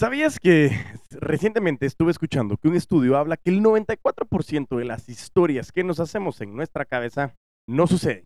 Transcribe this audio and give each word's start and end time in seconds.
¿Sabías 0.00 0.38
que 0.38 0.70
recientemente 1.10 1.84
estuve 1.84 2.12
escuchando 2.12 2.56
que 2.56 2.68
un 2.68 2.76
estudio 2.76 3.16
habla 3.16 3.36
que 3.36 3.50
el 3.50 3.60
94% 3.60 4.76
de 4.76 4.84
las 4.84 5.08
historias 5.08 5.72
que 5.72 5.82
nos 5.82 5.98
hacemos 5.98 6.40
en 6.40 6.54
nuestra 6.54 6.84
cabeza 6.84 7.34
no 7.68 7.88
suceden? 7.88 8.22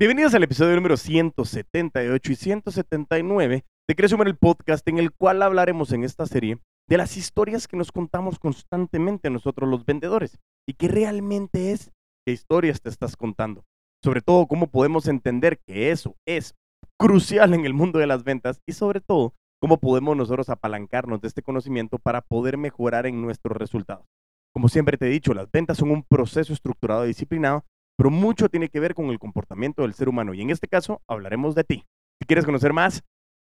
Bienvenidos 0.00 0.32
al 0.32 0.44
episodio 0.44 0.74
número 0.76 0.96
178 0.96 2.32
y 2.32 2.34
179 2.36 3.64
de 3.86 3.94
Crecio 3.94 4.22
el 4.22 4.36
podcast 4.38 4.88
en 4.88 4.96
el 4.96 5.12
cual 5.12 5.42
hablaremos 5.42 5.92
en 5.92 6.04
esta 6.04 6.24
serie 6.24 6.58
de 6.88 6.96
las 6.96 7.18
historias 7.18 7.68
que 7.68 7.76
nos 7.76 7.92
contamos 7.92 8.38
constantemente 8.38 9.28
nosotros 9.28 9.68
los 9.68 9.84
vendedores 9.84 10.38
y 10.66 10.72
qué 10.72 10.88
realmente 10.88 11.72
es 11.72 11.92
qué 12.26 12.32
historias 12.32 12.80
te 12.80 12.88
estás 12.88 13.14
contando. 13.14 13.62
Sobre 14.02 14.22
todo 14.22 14.46
cómo 14.46 14.68
podemos 14.68 15.06
entender 15.06 15.58
que 15.66 15.90
eso 15.90 16.16
es 16.26 16.54
crucial 16.98 17.52
en 17.52 17.66
el 17.66 17.74
mundo 17.74 17.98
de 17.98 18.06
las 18.06 18.24
ventas 18.24 18.62
y 18.66 18.72
sobre 18.72 19.02
todo 19.02 19.34
cómo 19.64 19.78
podemos 19.78 20.14
nosotros 20.14 20.50
apalancarnos 20.50 21.22
de 21.22 21.28
este 21.28 21.40
conocimiento 21.40 21.98
para 21.98 22.20
poder 22.20 22.58
mejorar 22.58 23.06
en 23.06 23.22
nuestros 23.22 23.56
resultados. 23.56 24.04
Como 24.52 24.68
siempre 24.68 24.98
te 24.98 25.06
he 25.06 25.08
dicho, 25.08 25.32
las 25.32 25.50
ventas 25.50 25.78
son 25.78 25.90
un 25.90 26.02
proceso 26.02 26.52
estructurado 26.52 27.06
y 27.06 27.08
disciplinado, 27.08 27.64
pero 27.96 28.10
mucho 28.10 28.50
tiene 28.50 28.68
que 28.68 28.78
ver 28.78 28.94
con 28.94 29.06
el 29.06 29.18
comportamiento 29.18 29.80
del 29.80 29.94
ser 29.94 30.10
humano 30.10 30.34
y 30.34 30.42
en 30.42 30.50
este 30.50 30.68
caso 30.68 31.00
hablaremos 31.08 31.54
de 31.54 31.64
ti. 31.64 31.86
Si 32.20 32.26
quieres 32.26 32.44
conocer 32.44 32.74
más, 32.74 33.04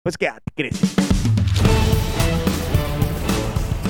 pues 0.04 0.16
quédate, 0.16 0.52
crece. 0.54 0.86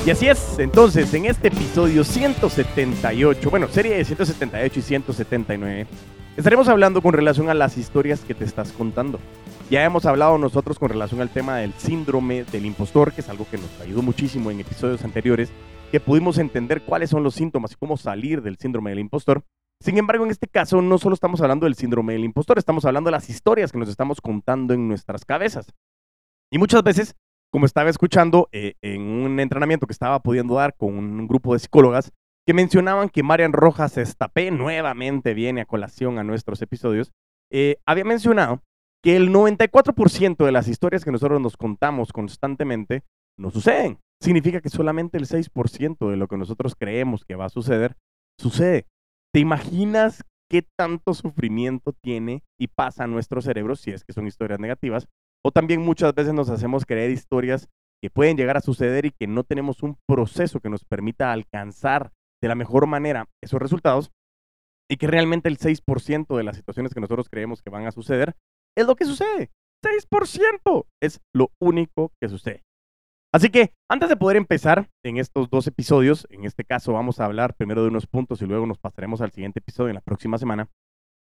Y 0.06 0.10
así 0.10 0.30
es, 0.30 0.60
entonces 0.60 1.14
en 1.14 1.26
este 1.26 1.50
episodio 1.50 2.06
178, 2.06 3.50
bueno, 3.50 3.68
serie 3.68 3.98
de 3.98 4.06
178 4.06 4.80
y 4.80 4.82
179, 4.82 5.88
estaremos 6.38 6.68
hablando 6.68 7.02
con 7.02 7.14
relación 7.14 7.50
a 7.50 7.54
las 7.54 7.78
historias 7.78 8.22
que 8.22 8.34
te 8.34 8.44
estás 8.44 8.72
contando. 8.72 9.20
Ya 9.70 9.84
hemos 9.84 10.06
hablado 10.06 10.38
nosotros 10.38 10.78
con 10.80 10.90
relación 10.90 11.22
al 11.22 11.30
tema 11.30 11.58
del 11.58 11.74
síndrome 11.74 12.44
del 12.46 12.66
impostor, 12.66 13.14
que 13.14 13.22
es 13.22 13.30
algo 13.30 13.48
que 13.50 13.58
nos 13.58 13.82
ayudó 13.82 14.02
muchísimo 14.02 14.52
en 14.52 14.60
episodios 14.60 15.04
anteriores, 15.04 15.52
que 15.92 16.00
pudimos 16.00 16.38
entender 16.38 16.82
cuáles 16.82 17.10
son 17.10 17.24
los 17.24 17.36
síntomas 17.36 17.74
y 17.74 17.76
cómo 17.76 17.98
salir 17.98 18.42
del 18.42 18.58
síndrome 18.58 18.92
del 18.92 19.00
impostor. 19.00 19.44
Sin 19.80 19.98
embargo, 19.98 20.26
en 20.26 20.32
este 20.32 20.48
caso 20.48 20.82
no 20.82 20.98
solo 20.98 21.14
estamos 21.14 21.42
hablando 21.42 21.66
del 21.66 21.76
síndrome 21.76 22.14
del 22.14 22.24
impostor, 22.24 22.58
estamos 22.58 22.86
hablando 22.86 23.10
de 23.10 23.14
las 23.14 23.30
historias 23.30 23.72
que 23.72 23.78
nos 23.78 23.90
estamos 23.90 24.22
contando 24.22 24.74
en 24.74 24.88
nuestras 24.88 25.26
cabezas. 25.26 25.68
Y 26.52 26.58
muchas 26.58 26.84
veces, 26.84 27.16
como 27.52 27.66
estaba 27.66 27.90
escuchando 27.90 28.50
eh, 28.52 28.76
en 28.82 29.02
un 29.02 29.40
entrenamiento 29.40 29.88
que 29.88 29.94
estaba 29.94 30.22
pudiendo 30.22 30.56
dar 30.56 30.76
con 30.76 30.96
un 30.96 31.28
grupo 31.28 31.54
de 31.54 31.60
psicólogas, 31.60 32.12
que 32.46 32.54
mencionaban 32.54 33.10
que 33.10 33.24
Marian 33.24 33.54
Rojas 33.54 33.98
Estapé 33.98 34.52
nuevamente 34.52 35.34
viene 35.34 35.62
a 35.62 35.66
colación 35.66 36.20
a 36.20 36.24
nuestros 36.24 36.62
episodios, 36.62 37.12
eh, 37.52 37.78
había 37.86 38.04
mencionado 38.04 38.62
que 39.04 39.16
el 39.16 39.32
94% 39.32 40.46
de 40.46 40.52
las 40.52 40.68
historias 40.68 41.04
que 41.04 41.12
nosotros 41.12 41.42
nos 41.42 41.58
contamos 41.58 42.14
constantemente 42.14 43.04
no 43.38 43.52
suceden. 43.52 44.00
Significa 44.22 44.62
que 44.62 44.70
solamente 44.70 45.18
el 45.18 45.28
6% 45.28 46.10
de 46.10 46.18
lo 46.18 46.28
que 46.28 46.38
nosotros 46.38 46.76
creemos 46.76 47.26
que 47.26 47.36
va 47.36 47.46
a 47.46 47.50
suceder, 47.50 47.98
sucede. 48.40 48.88
¿Te 49.34 49.40
imaginas 49.40 50.24
qué 50.50 50.66
tanto 50.78 51.14
sufrimiento 51.14 51.94
tiene 51.94 52.44
y 52.58 52.68
pasa 52.68 53.04
a 53.04 53.08
nuestro 53.08 53.42
cerebro 53.42 53.76
si 53.76 53.92
es 53.92 54.04
que 54.04 54.14
son 54.14 54.28
historias 54.28 54.60
negativas? 54.60 55.08
O 55.46 55.52
también 55.52 55.82
muchas 55.82 56.14
veces 56.14 56.34
nos 56.34 56.50
hacemos 56.50 56.86
creer 56.86 57.12
historias 57.12 57.68
que 58.02 58.10
pueden 58.10 58.38
llegar 58.38 58.58
a 58.58 58.62
suceder 58.62 59.06
y 59.06 59.12
que 59.12 59.28
no 59.28 59.44
tenemos 59.44 59.84
un 59.84 59.98
proceso 60.08 60.60
que 60.60 60.70
nos 60.70 60.86
permita 60.86 61.32
alcanzar 61.32 62.12
de 62.44 62.50
la 62.50 62.56
mejor 62.56 62.88
manera 62.88 63.30
esos 63.42 63.62
resultados 63.62 64.12
y 64.92 64.98
que 64.98 65.08
realmente 65.08 65.48
el 65.48 65.58
6% 65.58 66.36
de 66.36 66.44
las 66.44 66.58
situaciones 66.58 66.94
que 66.94 67.00
nosotros 67.00 67.30
creemos 67.30 67.62
que 67.62 67.70
van 67.70 67.88
a 67.88 67.92
suceder 67.92 68.36
es 68.78 68.86
lo 68.86 68.96
que 68.96 69.06
sucede. 69.06 69.50
6% 69.84 70.86
es 71.02 71.22
lo 71.34 71.52
único 71.62 72.12
que 72.22 72.28
sucede. 72.28 72.64
Así 73.34 73.50
que 73.50 73.72
antes 73.90 74.10
de 74.10 74.18
poder 74.18 74.36
empezar 74.36 74.90
en 75.04 75.18
estos 75.18 75.50
dos 75.50 75.68
episodios, 75.68 76.28
en 76.30 76.44
este 76.44 76.66
caso 76.66 76.92
vamos 76.92 77.20
a 77.20 77.26
hablar 77.26 77.56
primero 77.56 77.82
de 77.82 77.88
unos 77.88 78.08
puntos 78.08 78.42
y 78.42 78.46
luego 78.46 78.68
nos 78.68 78.78
pasaremos 78.78 79.22
al 79.22 79.32
siguiente 79.32 79.60
episodio 79.60 79.90
en 79.90 79.96
la 79.96 80.02
próxima 80.02 80.38
semana. 80.38 80.70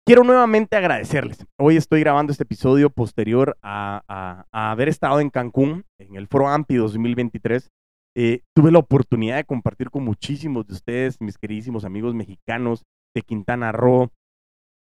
Quiero 0.05 0.25
nuevamente 0.25 0.75
agradecerles. 0.75 1.45
Hoy 1.57 1.77
estoy 1.77 2.01
grabando 2.01 2.33
este 2.33 2.43
episodio 2.43 2.89
posterior 2.89 3.57
a, 3.63 4.43
haber 4.51 4.89
estado 4.89 5.21
en 5.21 5.29
Cancún, 5.29 5.85
en 5.97 6.17
el 6.17 6.27
Foro 6.27 6.49
AMPI 6.49 6.75
2023. 6.75 7.71
Eh, 8.15 8.41
tuve 8.55 8.71
la 8.71 8.79
oportunidad 8.79 9.37
de 9.37 9.43
compartir 9.43 9.89
con 9.89 10.03
muchísimos 10.03 10.67
de 10.67 10.73
ustedes, 10.73 11.19
mis 11.19 11.37
queridísimos 11.37 11.83
amigos 11.83 12.13
mexicanos 12.13 12.83
de 13.15 13.23
Quintana 13.23 13.71
Roo, 13.71 14.11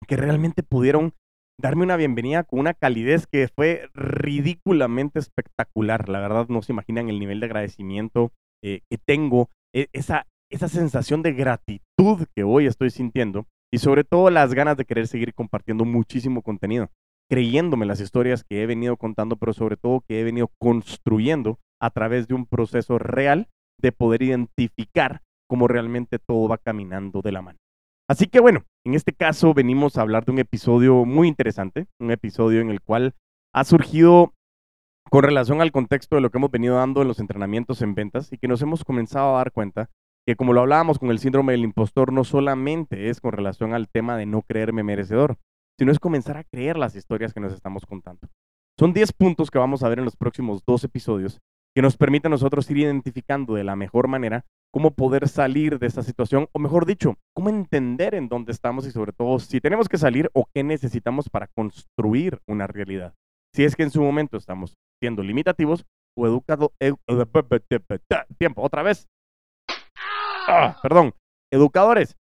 que 0.08 0.16
realmente 0.16 0.62
pudieron 0.62 1.14
darme 1.60 1.84
una 1.84 1.96
bienvenida 1.96 2.42
con 2.42 2.58
una 2.58 2.74
calidez 2.74 3.26
que 3.26 3.48
fue 3.48 3.88
ridículamente 3.94 5.18
espectacular. 5.18 6.08
La 6.08 6.20
verdad, 6.20 6.48
no 6.48 6.62
se 6.62 6.72
imaginan 6.72 7.08
el 7.08 7.20
nivel 7.20 7.38
de 7.38 7.46
agradecimiento 7.46 8.32
eh, 8.64 8.80
que 8.90 8.98
tengo, 8.98 9.48
e, 9.74 9.88
esa, 9.92 10.26
esa 10.50 10.68
sensación 10.68 11.22
de 11.22 11.32
gratitud 11.32 12.26
que 12.34 12.42
hoy 12.42 12.66
estoy 12.66 12.90
sintiendo 12.90 13.46
y 13.72 13.78
sobre 13.78 14.02
todo 14.02 14.30
las 14.30 14.54
ganas 14.54 14.76
de 14.76 14.84
querer 14.84 15.06
seguir 15.06 15.34
compartiendo 15.34 15.84
muchísimo 15.84 16.42
contenido, 16.42 16.90
creyéndome 17.30 17.86
las 17.86 18.00
historias 18.00 18.42
que 18.42 18.62
he 18.62 18.66
venido 18.66 18.96
contando, 18.96 19.36
pero 19.36 19.52
sobre 19.52 19.76
todo 19.76 20.02
que 20.06 20.20
he 20.20 20.24
venido 20.24 20.50
construyendo 20.58 21.60
a 21.80 21.90
través 21.90 22.26
de 22.26 22.34
un 22.34 22.44
proceso 22.44 22.98
real 22.98 23.48
de 23.80 23.92
poder 23.92 24.22
identificar 24.22 25.22
cómo 25.48 25.68
realmente 25.68 26.18
todo 26.18 26.48
va 26.48 26.58
caminando 26.58 27.22
de 27.22 27.32
la 27.32 27.40
mano. 27.40 27.58
Así 28.08 28.26
que 28.26 28.40
bueno, 28.40 28.64
en 28.84 28.94
este 28.94 29.12
caso 29.12 29.54
venimos 29.54 29.96
a 29.96 30.02
hablar 30.02 30.24
de 30.24 30.32
un 30.32 30.40
episodio 30.40 31.04
muy 31.04 31.28
interesante, 31.28 31.86
un 32.00 32.10
episodio 32.10 32.60
en 32.60 32.70
el 32.70 32.80
cual 32.80 33.14
ha 33.54 33.62
surgido 33.62 34.34
con 35.08 35.22
relación 35.22 35.60
al 35.60 35.70
contexto 35.70 36.16
de 36.16 36.22
lo 36.22 36.30
que 36.30 36.38
hemos 36.38 36.50
venido 36.50 36.76
dando 36.76 37.02
en 37.02 37.08
los 37.08 37.20
entrenamientos 37.20 37.80
en 37.82 37.94
ventas 37.94 38.32
y 38.32 38.38
que 38.38 38.48
nos 38.48 38.60
hemos 38.62 38.84
comenzado 38.84 39.34
a 39.34 39.38
dar 39.38 39.52
cuenta 39.52 39.88
que 40.26 40.34
como 40.34 40.52
lo 40.52 40.60
hablábamos 40.60 40.98
con 40.98 41.10
el 41.10 41.20
síndrome 41.20 41.52
del 41.52 41.62
impostor, 41.62 42.12
no 42.12 42.24
solamente 42.24 43.08
es 43.08 43.20
con 43.20 43.32
relación 43.32 43.72
al 43.72 43.88
tema 43.88 44.16
de 44.16 44.26
no 44.26 44.42
creerme 44.42 44.82
merecedor, 44.82 45.38
sino 45.80 45.92
es 45.92 45.98
comenzar 45.98 46.36
a 46.36 46.44
creer 46.44 46.76
las 46.76 46.94
historias 46.94 47.32
que 47.32 47.40
nos 47.40 47.54
estamos 47.54 47.86
contando. 47.86 48.28
Son 48.78 48.92
10 48.92 49.14
puntos 49.14 49.50
que 49.50 49.58
vamos 49.58 49.82
a 49.82 49.88
ver 49.88 49.98
en 49.98 50.04
los 50.04 50.14
próximos 50.14 50.62
dos 50.66 50.84
episodios 50.84 51.40
que 51.74 51.80
nos 51.80 51.96
permiten 51.96 52.30
a 52.30 52.34
nosotros 52.34 52.70
ir 52.70 52.76
identificando 52.76 53.54
de 53.54 53.64
la 53.64 53.76
mejor 53.76 54.06
manera 54.06 54.44
cómo 54.70 54.90
poder 54.90 55.26
salir 55.26 55.78
de 55.78 55.86
esta 55.86 56.02
situación, 56.02 56.48
o 56.52 56.58
mejor 56.58 56.84
dicho, 56.84 57.16
cómo 57.34 57.48
entender 57.48 58.14
en 58.14 58.28
dónde 58.28 58.52
estamos 58.52 58.86
y 58.86 58.90
sobre 58.90 59.12
todo 59.12 59.38
si 59.38 59.58
tenemos 59.58 59.88
que 59.88 59.96
salir 59.96 60.28
o 60.34 60.44
qué 60.52 60.62
necesitamos 60.62 61.30
para 61.30 61.46
construir 61.46 62.42
una 62.46 62.66
realidad. 62.66 63.14
Si 63.54 63.64
es 63.64 63.74
que 63.74 63.82
en 63.82 63.90
su 63.90 64.02
momento 64.02 64.36
estamos 64.36 64.74
siendo 65.02 65.22
limitativos 65.22 65.86
o 66.14 66.26
educado, 66.26 66.74
tiempo, 68.38 68.60
otra 68.60 68.82
vez. 68.82 69.08
Ah, 70.46 70.76
perdón, 70.82 71.14
educadores, 71.50 72.18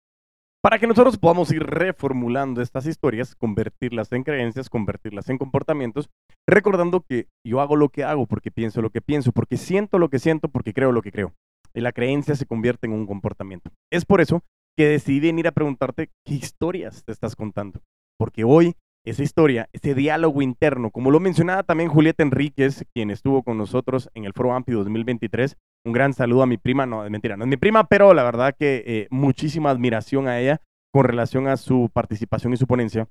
para 0.63 0.79
que 0.79 0.87
nosotros 0.87 1.19
podamos 1.19 1.51
ir 1.51 1.65
reformulando 1.65 2.63
estas 2.63 2.87
historias, 2.87 3.35
convertirlas 3.35 4.13
en 4.13 4.23
creencias, 4.23 4.71
convertirlas 4.71 5.29
en 5.29 5.37
comportamientos, 5.37 6.09
recordando 6.49 7.01
que 7.01 7.27
yo 7.45 7.61
hago 7.61 7.75
lo 7.75 7.89
que 7.89 8.05
hago 8.05 8.27
porque 8.27 8.53
pienso 8.53 8.81
lo 8.81 8.91
que 8.91 9.01
pienso, 9.01 9.33
porque 9.33 9.57
siento 9.57 9.99
lo 9.99 10.09
que 10.09 10.21
siento, 10.21 10.49
porque 10.49 10.73
creo 10.73 10.93
lo 10.93 11.03
que 11.03 11.11
creo. 11.11 11.35
Y 11.75 11.81
la 11.81 11.93
creencia 11.93 12.37
se 12.37 12.47
convierte 12.47 12.87
en 12.87 12.93
un 12.93 13.07
comportamiento. 13.07 13.71
Es 13.91 14.05
por 14.05 14.21
eso 14.21 14.43
que 14.77 14.87
decidí 14.87 15.21
venir 15.21 15.49
a 15.49 15.53
preguntarte 15.53 16.11
qué 16.25 16.35
historias 16.35 17.03
te 17.05 17.11
estás 17.11 17.35
contando. 17.35 17.81
Porque 18.17 18.45
hoy 18.45 18.77
esa 19.05 19.23
historia, 19.23 19.69
ese 19.73 19.95
diálogo 19.95 20.43
interno, 20.43 20.91
como 20.91 21.11
lo 21.11 21.21
mencionaba 21.21 21.63
también 21.63 21.91
Julieta 21.91 22.23
Enríquez, 22.23 22.85
quien 22.95 23.11
estuvo 23.11 23.43
con 23.43 23.59
nosotros 23.59 24.09
en 24.15 24.25
el 24.25 24.33
Foro 24.33 24.55
Amplio 24.55 24.79
2023, 24.79 25.57
un 25.85 25.93
gran 25.93 26.13
saludo 26.13 26.43
a 26.43 26.47
mi 26.47 26.57
prima, 26.57 26.87
no, 26.87 27.09
mentira, 27.11 27.37
no 27.37 27.45
es 27.45 27.51
mi 27.51 27.57
prima, 27.57 27.85
pero 27.89 28.15
la 28.15 28.23
verdad 28.23 28.55
que 28.57 28.85
eh, 28.87 29.09
muchísima 29.11 29.71
admiración 29.71 30.29
a 30.29 30.39
ella 30.39 30.61
con 30.93 31.05
relación 31.05 31.49
a 31.49 31.57
su 31.57 31.91
participación 31.93 32.53
y 32.53 32.57
su 32.57 32.67
ponencia. 32.67 33.09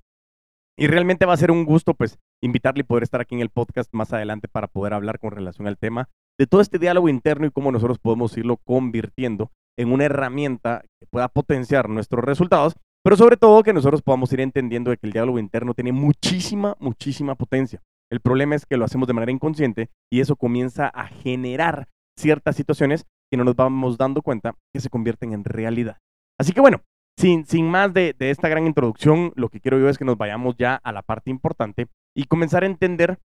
Y 0.78 0.88
realmente 0.88 1.26
va 1.26 1.34
a 1.34 1.38
ser 1.38 1.52
un 1.52 1.66
gusto, 1.66 1.94
pues, 1.94 2.18
invitarle 2.42 2.82
y 2.82 2.84
poder 2.84 3.04
estar 3.04 3.20
aquí 3.20 3.36
en 3.36 3.42
el 3.42 3.50
podcast 3.50 3.94
más 3.94 4.14
adelante 4.14 4.48
para 4.48 4.68
poder 4.68 4.94
hablar 4.94 5.20
con 5.20 5.32
relación 5.32 5.68
al 5.68 5.78
tema 5.78 6.10
de 6.40 6.48
todo 6.48 6.62
este 6.62 6.80
diálogo 6.80 7.10
interno 7.10 7.46
y 7.46 7.52
cómo 7.52 7.72
nosotros 7.72 8.00
podemos 8.00 8.36
irlo 8.38 8.58
convirtiendo 8.58 9.52
en 9.78 9.92
una 9.92 10.06
herramienta 10.06 10.84
que 11.00 11.08
pueda 11.08 11.28
potenciar 11.28 11.90
nuestros 11.90 12.24
resultados, 12.24 12.76
pero 13.04 13.16
sobre 13.16 13.38
todo 13.38 13.64
que 13.64 13.74
nosotros 13.74 14.02
podamos 14.02 14.32
ir 14.34 14.42
entendiendo 14.42 14.92
de 14.92 14.98
que 14.98 15.08
el 15.08 15.14
diálogo 15.14 15.40
interno 15.40 15.74
tiene 15.74 15.92
muchísima, 15.92 16.76
muchísima 16.80 17.36
potencia. 17.36 17.82
El 18.12 18.20
problema 18.20 18.56
es 18.56 18.66
que 18.66 18.78
lo 18.78 18.86
hacemos 18.86 19.08
de 19.08 19.14
manera 19.14 19.32
inconsciente 19.32 19.90
y 20.12 20.20
eso 20.20 20.36
comienza 20.36 20.88
a 20.88 21.08
generar 21.08 21.88
ciertas 22.18 22.56
situaciones 22.56 23.06
que 23.32 23.38
no 23.38 23.44
nos 23.44 23.56
vamos 23.56 23.98
dando 23.98 24.22
cuenta 24.22 24.56
que 24.74 24.82
se 24.82 24.90
convierten 24.90 25.34
en 25.34 25.46
realidad. 25.46 25.98
Así 26.40 26.52
que 26.52 26.62
bueno, 26.62 26.82
sin, 27.18 27.46
sin 27.46 27.70
más 27.70 27.94
de, 27.94 28.14
de 28.18 28.30
esta 28.30 28.50
gran 28.50 28.68
introducción, 28.68 29.32
lo 29.36 29.50
que 29.50 29.62
quiero 29.62 29.80
yo 29.80 29.90
es 29.90 29.98
que 29.98 30.06
nos 30.06 30.18
vayamos 30.18 30.56
ya 30.58 30.76
a 30.76 30.92
la 30.92 31.02
parte 31.02 31.32
importante 31.32 31.88
y 32.16 32.26
comenzar 32.26 32.64
a 32.64 32.68
entender 32.68 33.20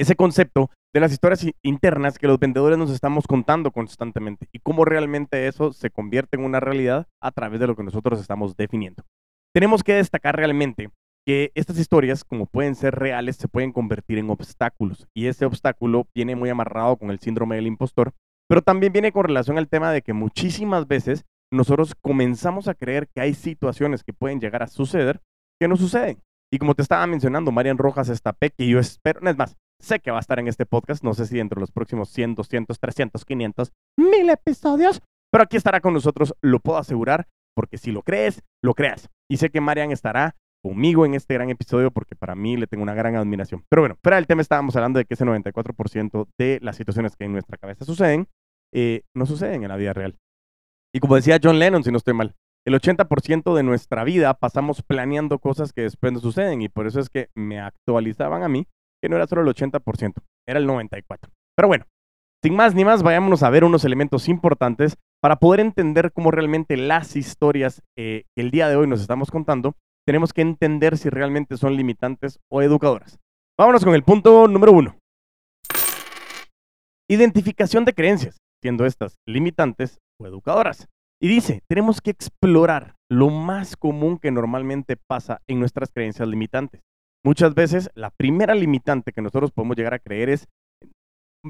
ese 0.00 0.16
concepto 0.16 0.70
de 0.94 1.00
las 1.00 1.12
historias 1.12 1.46
internas 1.62 2.18
que 2.18 2.26
los 2.26 2.38
vendedores 2.38 2.78
nos 2.78 2.90
estamos 2.90 3.26
contando 3.26 3.70
constantemente 3.70 4.48
y 4.50 4.58
cómo 4.60 4.86
realmente 4.86 5.46
eso 5.46 5.72
se 5.72 5.90
convierte 5.90 6.38
en 6.38 6.44
una 6.44 6.58
realidad 6.58 7.06
a 7.22 7.30
través 7.32 7.60
de 7.60 7.66
lo 7.66 7.76
que 7.76 7.84
nosotros 7.84 8.18
estamos 8.18 8.56
definiendo. 8.56 9.04
Tenemos 9.54 9.84
que 9.84 9.94
destacar 9.94 10.36
realmente 10.36 10.90
que 11.26 11.52
estas 11.54 11.78
historias, 11.78 12.24
como 12.24 12.46
pueden 12.46 12.76
ser 12.76 12.94
reales, 12.94 13.36
se 13.36 13.46
pueden 13.46 13.72
convertir 13.72 14.16
en 14.16 14.30
obstáculos. 14.30 15.06
Y 15.14 15.26
ese 15.26 15.44
obstáculo 15.44 16.06
viene 16.14 16.34
muy 16.34 16.48
amarrado 16.48 16.96
con 16.96 17.10
el 17.10 17.20
síndrome 17.20 17.56
del 17.56 17.66
impostor, 17.66 18.14
pero 18.48 18.62
también 18.62 18.92
viene 18.92 19.12
con 19.12 19.24
relación 19.24 19.58
al 19.58 19.68
tema 19.68 19.92
de 19.92 20.00
que 20.00 20.14
muchísimas 20.14 20.88
veces 20.88 21.26
nosotros 21.52 21.94
comenzamos 22.00 22.68
a 22.68 22.74
creer 22.74 23.06
que 23.14 23.20
hay 23.20 23.34
situaciones 23.34 24.02
que 24.02 24.14
pueden 24.14 24.40
llegar 24.40 24.62
a 24.62 24.66
suceder 24.68 25.20
que 25.60 25.68
no 25.68 25.76
suceden. 25.76 26.22
Y 26.50 26.58
como 26.58 26.74
te 26.74 26.82
estaba 26.82 27.06
mencionando, 27.06 27.52
Marian 27.52 27.76
Rojas 27.76 28.08
Estapé, 28.08 28.50
que 28.50 28.66
yo 28.66 28.78
espero, 28.78 29.20
no 29.20 29.30
es 29.30 29.36
más, 29.36 29.56
sé 29.80 30.00
que 30.00 30.10
va 30.10 30.18
a 30.18 30.20
estar 30.20 30.38
en 30.38 30.48
este 30.48 30.66
podcast, 30.66 31.02
no 31.02 31.14
sé 31.14 31.26
si 31.26 31.36
dentro 31.36 31.56
de 31.56 31.62
los 31.62 31.72
próximos 31.72 32.10
100, 32.10 32.34
200, 32.34 32.78
300, 32.78 33.24
500, 33.24 33.72
mil 33.96 34.30
episodios, 34.30 35.02
pero 35.32 35.44
aquí 35.44 35.56
estará 35.56 35.80
con 35.80 35.94
nosotros, 35.94 36.34
lo 36.42 36.60
puedo 36.60 36.78
asegurar, 36.78 37.28
porque 37.54 37.78
si 37.78 37.92
lo 37.92 38.02
crees, 38.02 38.42
lo 38.62 38.74
creas. 38.74 39.08
Y 39.30 39.36
sé 39.38 39.50
que 39.50 39.60
Marian 39.60 39.92
estará 39.92 40.36
conmigo 40.62 41.06
en 41.06 41.14
este 41.14 41.34
gran 41.34 41.50
episodio 41.50 41.90
porque 41.90 42.14
para 42.14 42.34
mí 42.34 42.56
le 42.56 42.66
tengo 42.66 42.82
una 42.82 42.94
gran 42.94 43.16
admiración. 43.16 43.64
Pero 43.68 43.82
bueno, 43.82 43.96
fuera 44.02 44.16
del 44.16 44.26
tema 44.26 44.42
estábamos 44.42 44.76
hablando 44.76 44.98
de 44.98 45.04
que 45.04 45.14
ese 45.14 45.24
94% 45.24 46.28
de 46.38 46.58
las 46.62 46.76
situaciones 46.76 47.16
que 47.16 47.24
en 47.24 47.32
nuestra 47.32 47.56
cabeza 47.56 47.84
suceden, 47.84 48.28
eh, 48.74 49.02
no 49.16 49.26
suceden 49.26 49.62
en 49.62 49.68
la 49.68 49.76
vida 49.76 49.92
real. 49.92 50.16
Y 50.94 51.00
como 51.00 51.16
decía 51.16 51.38
John 51.42 51.58
Lennon, 51.58 51.84
si 51.84 51.90
no 51.90 51.98
estoy 51.98 52.14
mal, 52.14 52.34
el 52.66 52.74
80% 52.74 53.54
de 53.54 53.62
nuestra 53.62 54.04
vida 54.04 54.34
pasamos 54.34 54.82
planeando 54.82 55.38
cosas 55.38 55.72
que 55.72 55.82
después 55.82 56.12
no 56.12 56.20
suceden 56.20 56.60
y 56.60 56.68
por 56.68 56.86
eso 56.86 57.00
es 57.00 57.08
que 57.08 57.30
me 57.34 57.58
actualizaban 57.58 58.42
a 58.42 58.48
mí 58.48 58.66
que 59.02 59.08
no 59.08 59.16
era 59.16 59.26
solo 59.26 59.42
el 59.42 59.54
80%, 59.54 60.14
era 60.46 60.58
el 60.58 60.66
94%. 60.66 61.04
Pero 61.56 61.68
bueno, 61.68 61.86
sin 62.42 62.56
más 62.56 62.74
ni 62.74 62.84
más, 62.84 63.02
vayámonos 63.02 63.42
a 63.42 63.50
ver 63.50 63.64
unos 63.64 63.84
elementos 63.84 64.28
importantes 64.28 64.96
para 65.20 65.36
poder 65.36 65.60
entender 65.60 66.12
cómo 66.12 66.30
realmente 66.30 66.76
las 66.76 67.16
historias 67.16 67.82
eh, 67.98 68.24
que 68.34 68.42
el 68.42 68.50
día 68.50 68.68
de 68.68 68.76
hoy 68.76 68.86
nos 68.86 69.02
estamos 69.02 69.30
contando, 69.30 69.74
tenemos 70.06 70.32
que 70.32 70.40
entender 70.40 70.96
si 70.96 71.10
realmente 71.10 71.56
son 71.58 71.76
limitantes 71.76 72.40
o 72.50 72.62
educadoras. 72.62 73.18
Vámonos 73.58 73.84
con 73.84 73.94
el 73.94 74.02
punto 74.02 74.48
número 74.48 74.72
uno. 74.72 74.96
Identificación 77.08 77.84
de 77.84 77.92
creencias, 77.92 78.38
siendo 78.62 78.86
estas 78.86 79.16
limitantes 79.26 79.98
o 80.18 80.26
educadoras. 80.26 80.88
Y 81.20 81.28
dice, 81.28 81.60
tenemos 81.68 82.00
que 82.00 82.10
explorar 82.10 82.94
lo 83.10 83.28
más 83.28 83.76
común 83.76 84.18
que 84.18 84.30
normalmente 84.30 84.96
pasa 84.96 85.42
en 85.46 85.60
nuestras 85.60 85.90
creencias 85.92 86.26
limitantes. 86.26 86.80
Muchas 87.24 87.54
veces 87.54 87.90
la 87.94 88.10
primera 88.10 88.54
limitante 88.54 89.12
que 89.12 89.22
nosotros 89.22 89.52
podemos 89.52 89.76
llegar 89.76 89.94
a 89.94 89.98
creer 89.98 90.30
es, 90.30 90.48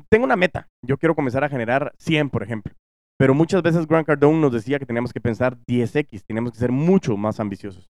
tengo 0.08 0.24
una 0.24 0.36
meta, 0.36 0.68
yo 0.84 0.98
quiero 0.98 1.14
comenzar 1.14 1.44
a 1.44 1.48
generar 1.48 1.92
100, 1.98 2.30
por 2.30 2.42
ejemplo. 2.42 2.74
Pero 3.18 3.34
muchas 3.34 3.62
veces 3.62 3.86
Grant 3.86 4.06
Cardone 4.06 4.40
nos 4.40 4.52
decía 4.52 4.78
que 4.78 4.86
teníamos 4.86 5.12
que 5.12 5.20
pensar 5.20 5.58
10x, 5.68 6.24
tenemos 6.26 6.52
que 6.52 6.58
ser 6.58 6.72
mucho 6.72 7.16
más 7.16 7.38
ambiciosos. 7.38 7.88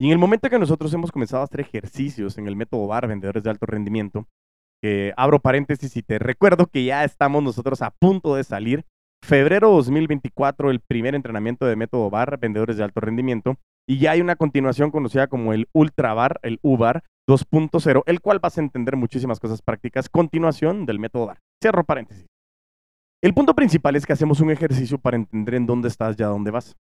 Y 0.00 0.06
en 0.06 0.12
el 0.12 0.18
momento 0.18 0.50
que 0.50 0.58
nosotros 0.58 0.92
hemos 0.92 1.12
comenzado 1.12 1.42
a 1.42 1.44
hacer 1.44 1.60
ejercicios 1.60 2.36
en 2.36 2.48
el 2.48 2.56
método 2.56 2.88
BAR, 2.88 3.06
vendedores 3.06 3.44
de 3.44 3.50
alto 3.50 3.66
rendimiento, 3.66 4.26
abro 5.16 5.38
paréntesis 5.38 5.96
y 5.96 6.02
te 6.02 6.18
recuerdo 6.18 6.66
que 6.66 6.84
ya 6.84 7.04
estamos 7.04 7.42
nosotros 7.42 7.82
a 7.82 7.92
punto 7.92 8.34
de 8.34 8.42
salir. 8.42 8.84
Febrero 9.24 9.70
2024, 9.70 10.72
el 10.72 10.80
primer 10.80 11.14
entrenamiento 11.14 11.66
de 11.66 11.76
método 11.76 12.10
BAR, 12.10 12.40
vendedores 12.40 12.76
de 12.76 12.82
alto 12.82 13.00
rendimiento. 13.00 13.56
Y 13.88 13.98
ya 13.98 14.12
hay 14.12 14.20
una 14.20 14.36
continuación 14.36 14.90
conocida 14.90 15.26
como 15.26 15.52
el 15.52 15.68
Ultra 15.72 16.14
BAR, 16.14 16.38
el 16.42 16.58
UBAR 16.62 17.02
2.0, 17.28 18.02
el 18.06 18.20
cual 18.20 18.38
vas 18.38 18.58
a 18.58 18.60
entender 18.60 18.96
muchísimas 18.96 19.40
cosas 19.40 19.62
prácticas. 19.62 20.08
Continuación 20.08 20.86
del 20.86 20.98
método 20.98 21.26
BAR. 21.26 21.38
Cierro 21.62 21.84
paréntesis. 21.84 22.26
El 23.22 23.34
punto 23.34 23.54
principal 23.54 23.94
es 23.96 24.04
que 24.04 24.12
hacemos 24.12 24.40
un 24.40 24.50
ejercicio 24.50 24.98
para 24.98 25.16
entender 25.16 25.54
en 25.54 25.66
dónde 25.66 25.88
estás 25.88 26.18
y 26.18 26.22
a 26.22 26.26
dónde 26.26 26.50
vas. 26.50 26.76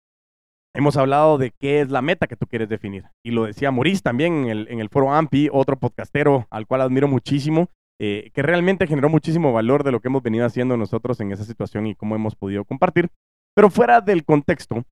Hemos 0.75 0.97
hablado 0.97 1.39
de 1.39 1.51
qué 1.51 1.81
es 1.81 1.91
la 1.91 2.03
meta 2.03 2.27
que 2.27 2.37
tú 2.37 2.47
quieres 2.47 2.69
definir. 2.69 3.05
Y 3.25 3.33
lo 3.33 3.45
decía 3.45 3.73
Maurice 3.73 4.03
también 4.03 4.45
en 4.45 4.49
el, 4.49 4.69
en 4.69 4.81
el 4.81 4.89
foro 4.89 5.13
AMPI, 5.13 5.49
otro 5.53 5.77
podcastero 5.77 6.47
al 6.51 6.67
cual 6.67 6.83
admiro 6.83 7.09
muchísimo, 7.09 7.69
eh, 8.01 8.31
que 8.33 8.43
realmente 8.43 8.87
generó 8.87 9.09
muchísimo 9.09 9.53
valor 9.53 9.83
de 9.83 9.91
lo 9.91 10.01
que 10.01 10.07
hemos 10.07 10.23
venido 10.23 10.47
haciendo 10.47 10.77
nosotros 10.77 11.19
en 11.21 11.33
esa 11.33 11.45
situación 11.45 11.89
y 11.89 11.97
cómo 11.97 12.15
hemos 12.15 12.37
podido 12.37 12.65
compartir. 12.65 13.11
Pero 13.57 13.71
fuera 13.71 14.01
del 14.01 14.25
contexto, 14.25 14.85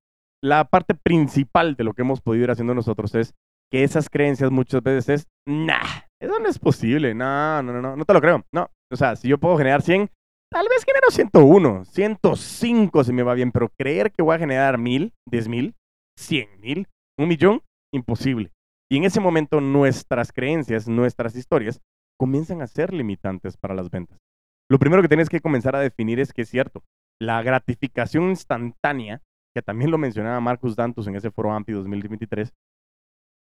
la 0.43 0.65
parte 0.65 0.93
principal 0.93 1.75
de 1.75 1.83
lo 1.83 1.93
que 1.93 2.03
hemos 2.03 2.21
podido 2.21 2.45
ir 2.45 2.51
haciendo 2.51 2.73
nosotros 2.73 3.13
es 3.15 3.33
que 3.71 3.83
esas 3.83 4.09
creencias 4.09 4.51
muchas 4.51 4.81
veces 4.81 5.09
es, 5.09 5.27
nah, 5.47 6.01
eso 6.21 6.39
no 6.39 6.47
es 6.47 6.59
posible, 6.59 7.13
no, 7.13 7.61
no, 7.63 7.81
no, 7.81 7.95
no 7.95 8.05
te 8.05 8.13
lo 8.13 8.21
creo, 8.21 8.45
no. 8.53 8.69
O 8.91 8.95
sea, 8.95 9.15
si 9.15 9.27
yo 9.27 9.37
puedo 9.37 9.57
generar 9.57 9.81
100, 9.81 10.09
Tal 10.49 10.65
vez 10.69 10.85
genero 10.85 11.11
101, 11.11 11.85
105 11.85 13.03
si 13.03 13.11
me 13.11 13.23
va 13.23 13.33
bien, 13.33 13.51
pero 13.51 13.69
creer 13.77 14.13
que 14.13 14.23
voy 14.23 14.35
a 14.35 14.39
generar 14.39 14.77
mil, 14.77 15.13
diez 15.29 15.49
mil, 15.49 15.75
cien 16.17 16.47
mil, 16.61 16.87
un 17.19 17.27
millón, 17.27 17.63
imposible. 17.93 18.53
Y 18.89 18.95
en 18.95 19.03
ese 19.03 19.19
momento 19.19 19.59
nuestras 19.59 20.31
creencias, 20.31 20.87
nuestras 20.87 21.35
historias, 21.35 21.81
comienzan 22.17 22.61
a 22.61 22.67
ser 22.67 22.93
limitantes 22.93 23.57
para 23.57 23.75
las 23.75 23.91
ventas. 23.91 24.17
Lo 24.71 24.79
primero 24.79 25.01
que 25.01 25.09
tienes 25.09 25.27
que 25.27 25.41
comenzar 25.41 25.75
a 25.75 25.81
definir 25.81 26.21
es 26.21 26.31
que 26.31 26.43
es 26.43 26.49
cierto, 26.49 26.81
la 27.21 27.41
gratificación 27.43 28.29
instantánea, 28.29 29.21
que 29.57 29.63
también 29.63 29.89
lo 29.89 29.97
mencionaba 29.97 30.39
Marcus 30.39 30.75
Dantus 30.75 31.07
en 31.07 31.15
ese 31.15 31.31
foro 31.31 31.51
AMPI 31.51 31.73
2023, 31.73 32.53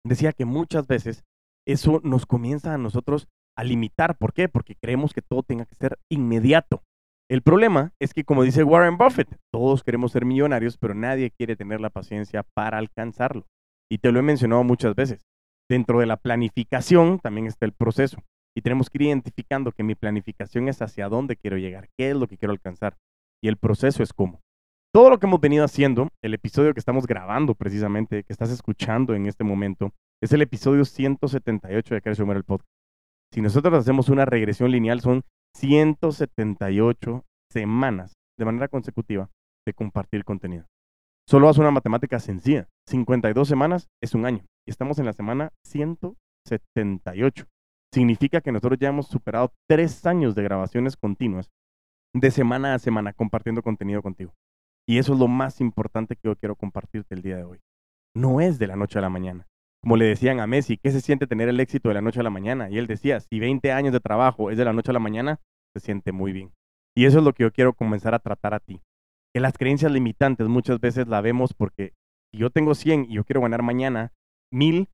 decía 0.05 0.33
que 0.33 0.45
muchas 0.45 0.89
veces 0.89 1.23
eso 1.65 2.01
nos 2.03 2.27
comienza 2.27 2.75
a 2.75 2.79
nosotros 2.79 3.29
a 3.57 3.63
limitar. 3.63 4.17
¿Por 4.19 4.33
qué? 4.33 4.49
Porque 4.49 4.75
creemos 4.75 5.15
que 5.15 5.23
todo 5.23 5.45
tenga 5.45 5.67
que 5.67 5.77
ser 5.77 6.01
inmediato. 6.11 6.83
El 7.31 7.43
problema 7.43 7.93
es 8.01 8.13
que, 8.13 8.25
como 8.25 8.43
dice 8.43 8.65
Warren 8.65 8.99
Buffett, 8.99 9.39
todos 9.53 9.85
queremos 9.85 10.11
ser 10.11 10.25
millonarios, 10.25 10.79
pero 10.79 10.95
nadie 10.95 11.31
quiere 11.31 11.55
tener 11.55 11.81
la 11.81 11.91
paciencia 11.91 12.43
para 12.57 12.79
alcanzarlo. 12.79 13.47
Y 13.89 13.99
te 13.99 14.11
lo 14.11 14.19
he 14.19 14.23
mencionado 14.23 14.65
muchas 14.65 14.97
veces. 14.97 15.29
Dentro 15.71 16.01
de 16.01 16.07
la 16.07 16.17
planificación 16.17 17.21
también 17.21 17.47
está 17.47 17.67
el 17.67 17.73
proceso. 17.73 18.19
Y 18.57 18.63
tenemos 18.63 18.91
que 18.91 18.99
ir 18.99 19.03
identificando 19.03 19.71
que 19.71 19.85
mi 19.85 19.95
planificación 19.95 20.67
es 20.67 20.83
hacia 20.83 21.09
dónde 21.09 21.37
quiero 21.37 21.57
llegar, 21.57 21.89
qué 21.97 22.11
es 22.11 22.17
lo 22.17 22.27
que 22.27 22.37
quiero 22.37 22.51
alcanzar. 22.51 22.97
Y 23.41 23.47
el 23.47 23.59
proceso 23.59 24.03
es 24.03 24.13
cómo. 24.13 24.41
Todo 24.93 25.09
lo 25.09 25.21
que 25.21 25.27
hemos 25.27 25.41
venido 25.41 25.65
haciendo, 25.65 26.09
el 26.21 26.35
episodio 26.35 26.75
que 26.75 26.81
estamos 26.81 27.07
grabando 27.07 27.55
precisamente, 27.55 28.25
que 28.25 28.33
estás 28.33 28.51
escuchando 28.51 29.15
en 29.15 29.27
este 29.27 29.45
momento, 29.45 29.93
es 30.21 30.33
el 30.33 30.43
episodio 30.43 30.85
178 30.85 31.95
de 31.95 32.03
Crecer 32.03 32.29
el 32.29 32.43
Podcast. 32.43 32.69
Si 33.33 33.41
nosotros 33.41 33.73
hacemos 33.73 34.09
una 34.09 34.25
regresión 34.25 34.73
lineal, 34.73 35.01
son 35.01 35.23
178 35.57 37.25
semanas 37.53 38.15
de 38.37 38.45
manera 38.45 38.67
consecutiva 38.67 39.31
de 39.65 39.75
compartir 39.75 40.25
contenido. 40.25 40.67
Solo 41.29 41.49
haz 41.49 41.59
una 41.59 41.71
matemática 41.71 42.19
sencilla. 42.19 42.67
52 42.89 43.47
semanas 43.47 43.87
es 44.03 44.17
un 44.17 44.27
año 44.27 44.45
y 44.67 44.73
estamos 44.73 44.99
en 44.99 45.07
la 45.07 45.13
semana 45.13 45.53
178. 45.67 47.47
Significa 47.95 48.41
que 48.41 48.51
nosotros 48.51 48.77
ya 48.81 48.89
hemos 48.89 49.07
superado 49.07 49.53
tres 49.69 50.05
años 50.05 50.35
de 50.35 50.43
grabaciones 50.43 50.97
continuas 50.97 51.49
de 52.13 52.33
semana 52.33 52.75
a 52.75 52.81
semana 52.81 53.13
compartiendo 53.13 53.63
contenido 53.63 54.03
contigo. 54.03 54.33
Y 54.91 54.99
eso 54.99 55.13
es 55.13 55.21
lo 55.21 55.29
más 55.29 55.61
importante 55.61 56.17
que 56.17 56.23
yo 56.25 56.35
quiero 56.35 56.57
compartirte 56.57 57.15
el 57.15 57.23
día 57.23 57.37
de 57.37 57.45
hoy. 57.45 57.61
No 58.13 58.41
es 58.41 58.59
de 58.59 58.67
la 58.67 58.75
noche 58.75 58.99
a 58.99 59.03
la 59.03 59.09
mañana. 59.09 59.47
Como 59.81 59.97
le 59.97 60.05
decían 60.05 60.41
a 60.41 60.49
Messi, 60.49 60.79
¿qué 60.79 60.91
se 60.91 61.01
siente 61.01 61.29
tener 61.29 61.49
el 61.49 61.61
éxito 61.61 61.91
de 61.91 61.95
la 61.95 62.01
noche 62.01 62.19
a 62.19 62.25
la 62.25 62.31
mañana? 62.31 62.69
Y 62.69 62.77
él 62.77 62.89
decía, 62.89 63.21
si 63.21 63.39
20 63.39 63.71
años 63.71 63.93
de 63.93 64.01
trabajo 64.01 64.51
es 64.51 64.59
de 64.59 64.65
la 64.65 64.73
noche 64.73 64.91
a 64.91 64.95
la 64.95 64.99
mañana, 64.99 65.39
se 65.77 65.79
siente 65.79 66.11
muy 66.11 66.33
bien. 66.33 66.53
Y 66.97 67.05
eso 67.05 67.19
es 67.19 67.25
lo 67.25 67.33
que 67.35 67.45
yo 67.45 67.53
quiero 67.53 67.73
comenzar 67.73 68.17
a 68.17 68.19
tratar 68.19 68.53
a 68.53 68.59
ti. 68.59 68.83
Que 69.33 69.39
las 69.39 69.57
creencias 69.57 69.93
limitantes 69.93 70.49
muchas 70.49 70.81
veces 70.81 71.07
la 71.07 71.21
vemos 71.21 71.55
porque 71.55 71.93
si 72.33 72.41
yo 72.41 72.51
tengo 72.51 72.75
100 72.75 73.05
y 73.05 73.15
yo 73.15 73.23
quiero 73.23 73.43
ganar 73.43 73.63
mañana 73.63 74.13
1000, 74.53 74.89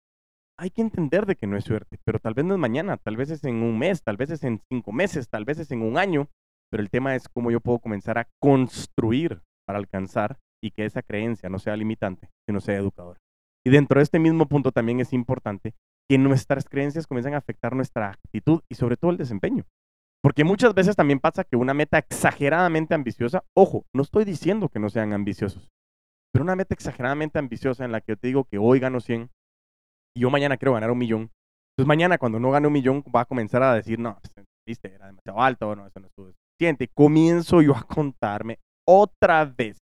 hay 0.58 0.68
que 0.68 0.82
entender 0.82 1.24
de 1.24 1.36
que 1.36 1.46
no 1.46 1.56
es 1.56 1.64
suerte, 1.64 1.96
pero 2.04 2.18
tal 2.18 2.34
vez 2.34 2.44
no 2.44 2.52
es 2.52 2.60
mañana, 2.60 2.98
tal 2.98 3.16
vez 3.16 3.30
es 3.30 3.44
en 3.44 3.62
un 3.62 3.78
mes, 3.78 4.02
tal 4.02 4.18
vez 4.18 4.28
es 4.28 4.44
en 4.44 4.60
cinco 4.70 4.92
meses, 4.92 5.30
tal 5.30 5.46
vez 5.46 5.58
es 5.58 5.70
en 5.70 5.80
un 5.80 5.96
año, 5.96 6.28
pero 6.70 6.82
el 6.82 6.90
tema 6.90 7.14
es 7.14 7.30
cómo 7.30 7.50
yo 7.50 7.60
puedo 7.60 7.78
comenzar 7.78 8.18
a 8.18 8.28
construir 8.42 9.40
para 9.66 9.78
alcanzar 9.78 10.38
y 10.62 10.70
que 10.70 10.84
esa 10.84 11.02
creencia 11.02 11.48
no 11.48 11.58
sea 11.58 11.76
limitante, 11.76 12.28
sino 12.48 12.60
sea 12.60 12.76
educadora. 12.76 13.20
Y 13.64 13.70
dentro 13.70 13.98
de 13.98 14.04
este 14.04 14.18
mismo 14.18 14.46
punto 14.46 14.72
también 14.72 15.00
es 15.00 15.12
importante 15.12 15.74
que 16.08 16.18
nuestras 16.18 16.68
creencias 16.68 17.06
comiencen 17.06 17.34
a 17.34 17.38
afectar 17.38 17.74
nuestra 17.74 18.10
actitud 18.10 18.62
y 18.70 18.76
sobre 18.76 18.96
todo 18.96 19.10
el 19.10 19.16
desempeño. 19.16 19.64
Porque 20.22 20.44
muchas 20.44 20.74
veces 20.74 20.96
también 20.96 21.20
pasa 21.20 21.44
que 21.44 21.56
una 21.56 21.74
meta 21.74 21.98
exageradamente 21.98 22.94
ambiciosa, 22.94 23.44
ojo, 23.54 23.84
no 23.94 24.02
estoy 24.02 24.24
diciendo 24.24 24.68
que 24.68 24.78
no 24.78 24.88
sean 24.88 25.12
ambiciosos, 25.12 25.68
pero 26.32 26.44
una 26.44 26.56
meta 26.56 26.74
exageradamente 26.74 27.38
ambiciosa 27.38 27.84
en 27.84 27.92
la 27.92 28.00
que 28.00 28.12
yo 28.12 28.16
te 28.16 28.28
digo 28.28 28.44
que 28.44 28.58
hoy 28.58 28.78
gano 28.78 29.00
100 29.00 29.30
y 30.16 30.20
yo 30.20 30.30
mañana 30.30 30.56
quiero 30.56 30.74
ganar 30.74 30.90
un 30.90 30.98
millón. 30.98 31.30
Entonces 31.72 31.88
mañana 31.88 32.18
cuando 32.18 32.40
no 32.40 32.50
gane 32.50 32.66
un 32.66 32.72
millón 32.72 33.04
va 33.14 33.22
a 33.22 33.24
comenzar 33.26 33.62
a 33.62 33.74
decir, 33.74 33.98
no, 33.98 34.18
pues, 34.20 34.46
viste, 34.66 34.94
era 34.94 35.06
demasiado 35.06 35.40
alto, 35.40 35.76
no, 35.76 35.86
eso 35.86 36.00
no 36.00 36.06
estuvo 36.06 36.32
suficiente. 36.32 36.88
Comienzo 36.94 37.62
yo 37.62 37.76
a 37.76 37.82
contarme 37.82 38.58
otra 38.86 39.44
vez 39.44 39.78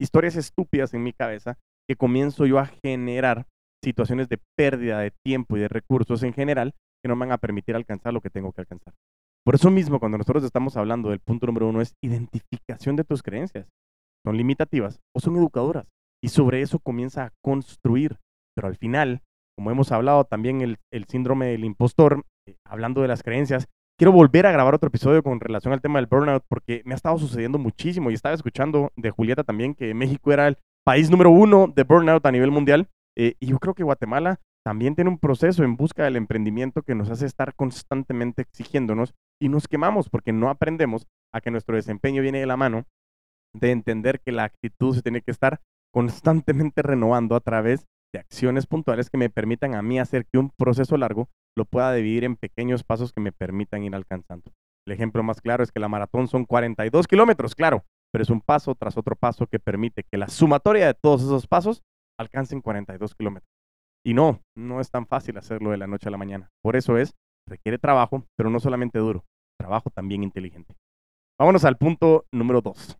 historias 0.00 0.36
estúpidas 0.36 0.94
en 0.94 1.02
mi 1.02 1.12
cabeza 1.12 1.58
que 1.88 1.96
comienzo 1.96 2.46
yo 2.46 2.58
a 2.58 2.66
generar 2.66 3.46
situaciones 3.82 4.28
de 4.28 4.38
pérdida 4.56 5.00
de 5.00 5.12
tiempo 5.24 5.56
y 5.56 5.60
de 5.60 5.68
recursos 5.68 6.22
en 6.22 6.32
general 6.32 6.74
que 7.02 7.08
no 7.08 7.16
me 7.16 7.26
van 7.26 7.32
a 7.32 7.38
permitir 7.38 7.76
alcanzar 7.76 8.12
lo 8.12 8.20
que 8.20 8.30
tengo 8.30 8.52
que 8.52 8.60
alcanzar. 8.60 8.94
Por 9.44 9.54
eso 9.54 9.70
mismo, 9.70 9.98
cuando 9.98 10.18
nosotros 10.18 10.44
estamos 10.44 10.76
hablando 10.76 11.10
del 11.10 11.20
punto 11.20 11.46
número 11.46 11.68
uno, 11.68 11.80
es 11.80 11.94
identificación 12.02 12.96
de 12.96 13.04
tus 13.04 13.22
creencias. 13.22 13.68
¿Son 14.24 14.36
limitativas 14.36 15.00
o 15.16 15.20
son 15.20 15.36
educadoras? 15.36 15.88
Y 16.22 16.28
sobre 16.28 16.60
eso 16.60 16.78
comienza 16.78 17.24
a 17.24 17.32
construir. 17.42 18.18
Pero 18.54 18.68
al 18.68 18.76
final, 18.76 19.22
como 19.56 19.70
hemos 19.70 19.92
hablado 19.92 20.24
también 20.24 20.60
el, 20.60 20.78
el 20.92 21.04
síndrome 21.06 21.46
del 21.46 21.64
impostor, 21.64 22.24
eh, 22.46 22.56
hablando 22.66 23.00
de 23.00 23.08
las 23.08 23.22
creencias. 23.22 23.66
Quiero 24.00 24.12
volver 24.12 24.46
a 24.46 24.50
grabar 24.50 24.74
otro 24.74 24.88
episodio 24.88 25.22
con 25.22 25.40
relación 25.40 25.74
al 25.74 25.82
tema 25.82 25.98
del 25.98 26.06
burnout 26.06 26.42
porque 26.48 26.80
me 26.86 26.94
ha 26.94 26.96
estado 26.96 27.18
sucediendo 27.18 27.58
muchísimo. 27.58 28.10
Y 28.10 28.14
estaba 28.14 28.34
escuchando 28.34 28.90
de 28.96 29.10
Julieta 29.10 29.44
también 29.44 29.74
que 29.74 29.92
México 29.92 30.32
era 30.32 30.48
el 30.48 30.56
país 30.86 31.10
número 31.10 31.28
uno 31.28 31.70
de 31.76 31.82
burnout 31.82 32.24
a 32.24 32.32
nivel 32.32 32.50
mundial. 32.50 32.88
Eh, 33.14 33.34
y 33.40 33.48
yo 33.48 33.58
creo 33.58 33.74
que 33.74 33.82
Guatemala 33.82 34.40
también 34.64 34.94
tiene 34.94 35.10
un 35.10 35.18
proceso 35.18 35.64
en 35.64 35.76
busca 35.76 36.02
del 36.04 36.16
emprendimiento 36.16 36.80
que 36.80 36.94
nos 36.94 37.10
hace 37.10 37.26
estar 37.26 37.54
constantemente 37.54 38.40
exigiéndonos 38.40 39.12
y 39.38 39.50
nos 39.50 39.68
quemamos 39.68 40.08
porque 40.08 40.32
no 40.32 40.48
aprendemos 40.48 41.06
a 41.34 41.42
que 41.42 41.50
nuestro 41.50 41.76
desempeño 41.76 42.22
viene 42.22 42.40
de 42.40 42.46
la 42.46 42.56
mano 42.56 42.86
de 43.54 43.70
entender 43.70 44.20
que 44.20 44.32
la 44.32 44.44
actitud 44.44 44.94
se 44.94 45.02
tiene 45.02 45.20
que 45.20 45.30
estar 45.30 45.60
constantemente 45.92 46.80
renovando 46.80 47.36
a 47.36 47.40
través 47.40 47.84
de 48.12 48.20
acciones 48.20 48.66
puntuales 48.66 49.10
que 49.10 49.18
me 49.18 49.30
permitan 49.30 49.74
a 49.74 49.82
mí 49.82 49.98
hacer 49.98 50.26
que 50.26 50.38
un 50.38 50.50
proceso 50.50 50.96
largo 50.96 51.28
lo 51.56 51.64
pueda 51.64 51.92
dividir 51.92 52.24
en 52.24 52.36
pequeños 52.36 52.84
pasos 52.84 53.12
que 53.12 53.20
me 53.20 53.32
permitan 53.32 53.82
ir 53.82 53.94
alcanzando. 53.94 54.52
El 54.86 54.94
ejemplo 54.94 55.22
más 55.22 55.40
claro 55.40 55.62
es 55.62 55.72
que 55.72 55.80
la 55.80 55.88
maratón 55.88 56.28
son 56.28 56.44
42 56.44 57.06
kilómetros, 57.06 57.54
claro, 57.54 57.84
pero 58.12 58.22
es 58.22 58.30
un 58.30 58.40
paso 58.40 58.74
tras 58.74 58.96
otro 58.96 59.16
paso 59.16 59.46
que 59.46 59.58
permite 59.58 60.04
que 60.04 60.18
la 60.18 60.28
sumatoria 60.28 60.86
de 60.86 60.94
todos 60.94 61.22
esos 61.22 61.46
pasos 61.46 61.82
alcancen 62.18 62.60
42 62.60 63.14
kilómetros. 63.14 63.50
Y 64.04 64.14
no, 64.14 64.40
no 64.56 64.80
es 64.80 64.90
tan 64.90 65.06
fácil 65.06 65.36
hacerlo 65.36 65.70
de 65.70 65.76
la 65.76 65.86
noche 65.86 66.08
a 66.08 66.10
la 66.10 66.18
mañana. 66.18 66.50
Por 66.62 66.76
eso 66.76 66.96
es, 66.96 67.14
requiere 67.46 67.78
trabajo, 67.78 68.24
pero 68.36 68.50
no 68.50 68.60
solamente 68.60 68.98
duro, 68.98 69.24
trabajo 69.58 69.90
también 69.90 70.22
inteligente. 70.22 70.74
Vámonos 71.38 71.64
al 71.64 71.76
punto 71.76 72.26
número 72.32 72.60
2. 72.60 72.98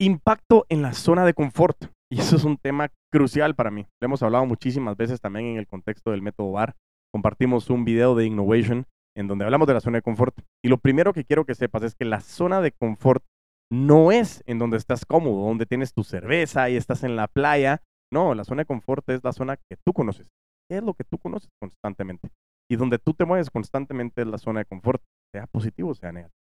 Impacto 0.00 0.64
en 0.68 0.82
la 0.82 0.92
zona 0.92 1.24
de 1.24 1.34
confort. 1.34 1.90
Y 2.10 2.20
eso 2.20 2.36
es 2.36 2.44
un 2.44 2.56
tema 2.56 2.90
crucial 3.12 3.54
para 3.54 3.70
mí. 3.70 3.86
Lo 4.00 4.06
hemos 4.06 4.22
hablado 4.22 4.46
muchísimas 4.46 4.96
veces 4.96 5.20
también 5.20 5.46
en 5.46 5.56
el 5.58 5.66
contexto 5.66 6.10
del 6.10 6.22
método 6.22 6.52
VAR. 6.52 6.74
Compartimos 7.12 7.68
un 7.70 7.84
video 7.84 8.14
de 8.14 8.26
Innovation 8.26 8.86
en 9.16 9.26
donde 9.26 9.44
hablamos 9.44 9.66
de 9.66 9.74
la 9.74 9.80
zona 9.80 9.98
de 9.98 10.02
confort. 10.02 10.38
Y 10.64 10.68
lo 10.68 10.78
primero 10.78 11.12
que 11.12 11.24
quiero 11.24 11.44
que 11.44 11.54
sepas 11.54 11.82
es 11.82 11.94
que 11.94 12.04
la 12.04 12.20
zona 12.20 12.60
de 12.60 12.72
confort 12.72 13.24
no 13.70 14.12
es 14.12 14.42
en 14.46 14.58
donde 14.58 14.76
estás 14.76 15.04
cómodo, 15.04 15.46
donde 15.46 15.66
tienes 15.66 15.92
tu 15.92 16.04
cerveza 16.04 16.70
y 16.70 16.76
estás 16.76 17.04
en 17.04 17.16
la 17.16 17.26
playa. 17.26 17.82
No, 18.12 18.34
la 18.34 18.44
zona 18.44 18.62
de 18.62 18.66
confort 18.66 19.08
es 19.10 19.22
la 19.24 19.32
zona 19.32 19.56
que 19.56 19.76
tú 19.84 19.92
conoces. 19.92 20.28
Es 20.70 20.82
lo 20.82 20.94
que 20.94 21.04
tú 21.04 21.18
conoces 21.18 21.50
constantemente. 21.60 22.30
Y 22.70 22.76
donde 22.76 22.98
tú 22.98 23.12
te 23.12 23.24
mueves 23.24 23.50
constantemente 23.50 24.22
es 24.22 24.28
la 24.28 24.38
zona 24.38 24.60
de 24.60 24.66
confort, 24.66 25.02
sea 25.34 25.46
positivo 25.46 25.90
o 25.90 25.94
sea 25.94 26.12
negativo. 26.12 26.38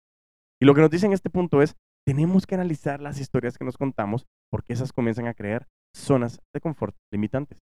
Y 0.61 0.65
lo 0.65 0.73
que 0.73 0.81
nos 0.81 0.89
dice 0.89 1.05
en 1.05 1.13
este 1.13 1.29
punto 1.29 1.61
es, 1.61 1.75
tenemos 2.07 2.47
que 2.47 2.55
analizar 2.55 3.01
las 3.01 3.19
historias 3.19 3.57
que 3.57 3.65
nos 3.65 3.77
contamos 3.77 4.27
porque 4.49 4.71
esas 4.71 4.93
comienzan 4.93 5.27
a 5.27 5.33
crear 5.33 5.67
zonas 5.93 6.39
de 6.55 6.61
confort 6.61 6.95
limitantes. 7.11 7.59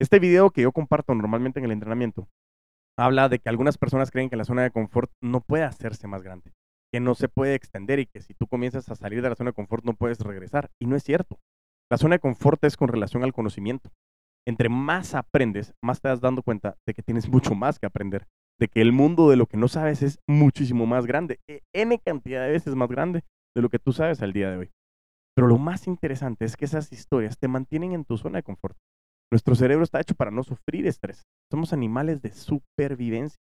Este 0.00 0.20
video 0.20 0.50
que 0.50 0.62
yo 0.62 0.70
comparto 0.70 1.16
normalmente 1.16 1.58
en 1.58 1.64
el 1.64 1.72
entrenamiento 1.72 2.28
habla 2.96 3.28
de 3.28 3.40
que 3.40 3.48
algunas 3.48 3.78
personas 3.78 4.12
creen 4.12 4.30
que 4.30 4.36
la 4.36 4.44
zona 4.44 4.62
de 4.62 4.70
confort 4.70 5.10
no 5.20 5.40
puede 5.40 5.64
hacerse 5.64 6.06
más 6.06 6.22
grande, 6.22 6.52
que 6.92 7.00
no 7.00 7.16
se 7.16 7.28
puede 7.28 7.56
extender 7.56 7.98
y 7.98 8.06
que 8.06 8.20
si 8.20 8.34
tú 8.34 8.46
comienzas 8.46 8.88
a 8.88 8.94
salir 8.94 9.20
de 9.20 9.30
la 9.30 9.34
zona 9.34 9.50
de 9.50 9.54
confort 9.54 9.84
no 9.84 9.94
puedes 9.94 10.20
regresar. 10.20 10.70
Y 10.80 10.86
no 10.86 10.94
es 10.94 11.02
cierto. 11.02 11.40
La 11.90 11.98
zona 11.98 12.14
de 12.14 12.20
confort 12.20 12.62
es 12.62 12.76
con 12.76 12.86
relación 12.86 13.24
al 13.24 13.32
conocimiento. 13.32 13.90
Entre 14.46 14.68
más 14.68 15.16
aprendes, 15.16 15.74
más 15.82 16.00
te 16.00 16.06
das 16.06 16.20
dando 16.20 16.44
cuenta 16.44 16.76
de 16.86 16.94
que 16.94 17.02
tienes 17.02 17.28
mucho 17.28 17.56
más 17.56 17.80
que 17.80 17.86
aprender, 17.86 18.28
de 18.60 18.68
que 18.68 18.80
el 18.80 18.92
mundo 18.92 19.28
de 19.28 19.36
lo 19.36 19.46
que 19.46 19.56
no 19.56 19.66
sabes 19.66 20.02
es 20.02 20.20
muchísimo 20.28 20.86
más 20.86 21.04
grande, 21.04 21.40
e, 21.48 21.62
n 21.72 21.98
cantidad 21.98 22.44
de 22.46 22.52
veces 22.52 22.76
más 22.76 22.88
grande 22.88 23.24
de 23.54 23.62
lo 23.62 23.68
que 23.68 23.78
tú 23.78 23.92
sabes 23.92 24.22
al 24.22 24.32
día 24.32 24.50
de 24.50 24.56
hoy. 24.56 24.70
Pero 25.34 25.48
lo 25.48 25.58
más 25.58 25.86
interesante 25.86 26.44
es 26.44 26.56
que 26.56 26.64
esas 26.64 26.92
historias 26.92 27.38
te 27.38 27.48
mantienen 27.48 27.92
en 27.92 28.04
tu 28.04 28.18
zona 28.18 28.38
de 28.38 28.42
confort. 28.42 28.76
Nuestro 29.30 29.54
cerebro 29.54 29.82
está 29.82 30.00
hecho 30.00 30.14
para 30.14 30.30
no 30.30 30.42
sufrir 30.42 30.86
estrés. 30.86 31.22
Somos 31.50 31.72
animales 31.72 32.20
de 32.20 32.32
supervivencia. 32.32 33.38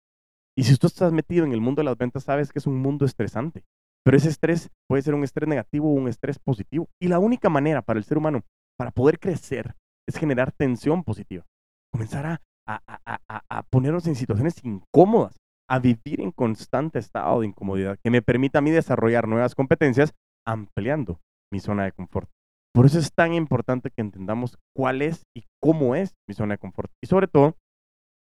Y 0.58 0.64
si 0.64 0.76
tú 0.76 0.88
estás 0.88 1.12
metido 1.12 1.44
en 1.44 1.52
el 1.52 1.60
mundo 1.60 1.80
de 1.80 1.84
las 1.84 1.96
ventas, 1.96 2.24
sabes 2.24 2.50
que 2.50 2.58
es 2.58 2.66
un 2.66 2.80
mundo 2.80 3.04
estresante. 3.04 3.64
Pero 4.04 4.16
ese 4.16 4.28
estrés 4.28 4.70
puede 4.88 5.02
ser 5.02 5.14
un 5.14 5.22
estrés 5.22 5.48
negativo 5.48 5.88
o 5.88 5.92
un 5.92 6.08
estrés 6.08 6.38
positivo. 6.38 6.88
Y 7.00 7.08
la 7.08 7.18
única 7.18 7.48
manera 7.48 7.82
para 7.82 7.98
el 7.98 8.04
ser 8.04 8.18
humano 8.18 8.42
para 8.76 8.90
poder 8.90 9.18
crecer 9.20 9.74
es 10.08 10.16
generar 10.16 10.52
tensión 10.52 11.04
positiva. 11.04 11.44
Comenzar 11.92 12.26
a, 12.26 12.40
a, 12.66 12.80
a, 12.86 13.42
a, 13.48 13.62
ponernos 13.64 14.06
en 14.06 14.14
situaciones 14.14 14.62
incómodas 14.64 15.36
a 15.68 15.78
vivir 15.78 16.20
en 16.20 16.30
constante 16.30 16.98
estado 16.98 17.40
de 17.40 17.46
incomodidad 17.46 17.98
que 18.02 18.10
me 18.10 18.22
permita 18.22 18.58
a 18.58 18.62
mí 18.62 18.70
desarrollar 18.70 19.26
nuevas 19.28 19.54
competencias 19.54 20.14
ampliando 20.46 21.20
mi 21.52 21.60
zona 21.60 21.84
de 21.84 21.92
confort. 21.92 22.30
Por 22.72 22.86
eso 22.86 22.98
es 22.98 23.12
tan 23.12 23.32
importante 23.32 23.90
que 23.90 24.02
entendamos 24.02 24.58
cuál 24.74 25.02
es 25.02 25.22
y 25.34 25.44
cómo 25.62 25.94
es 25.94 26.14
mi 26.28 26.34
zona 26.34 26.54
de 26.54 26.58
confort. 26.58 26.92
Y 27.02 27.06
sobre 27.06 27.26
todo, 27.26 27.56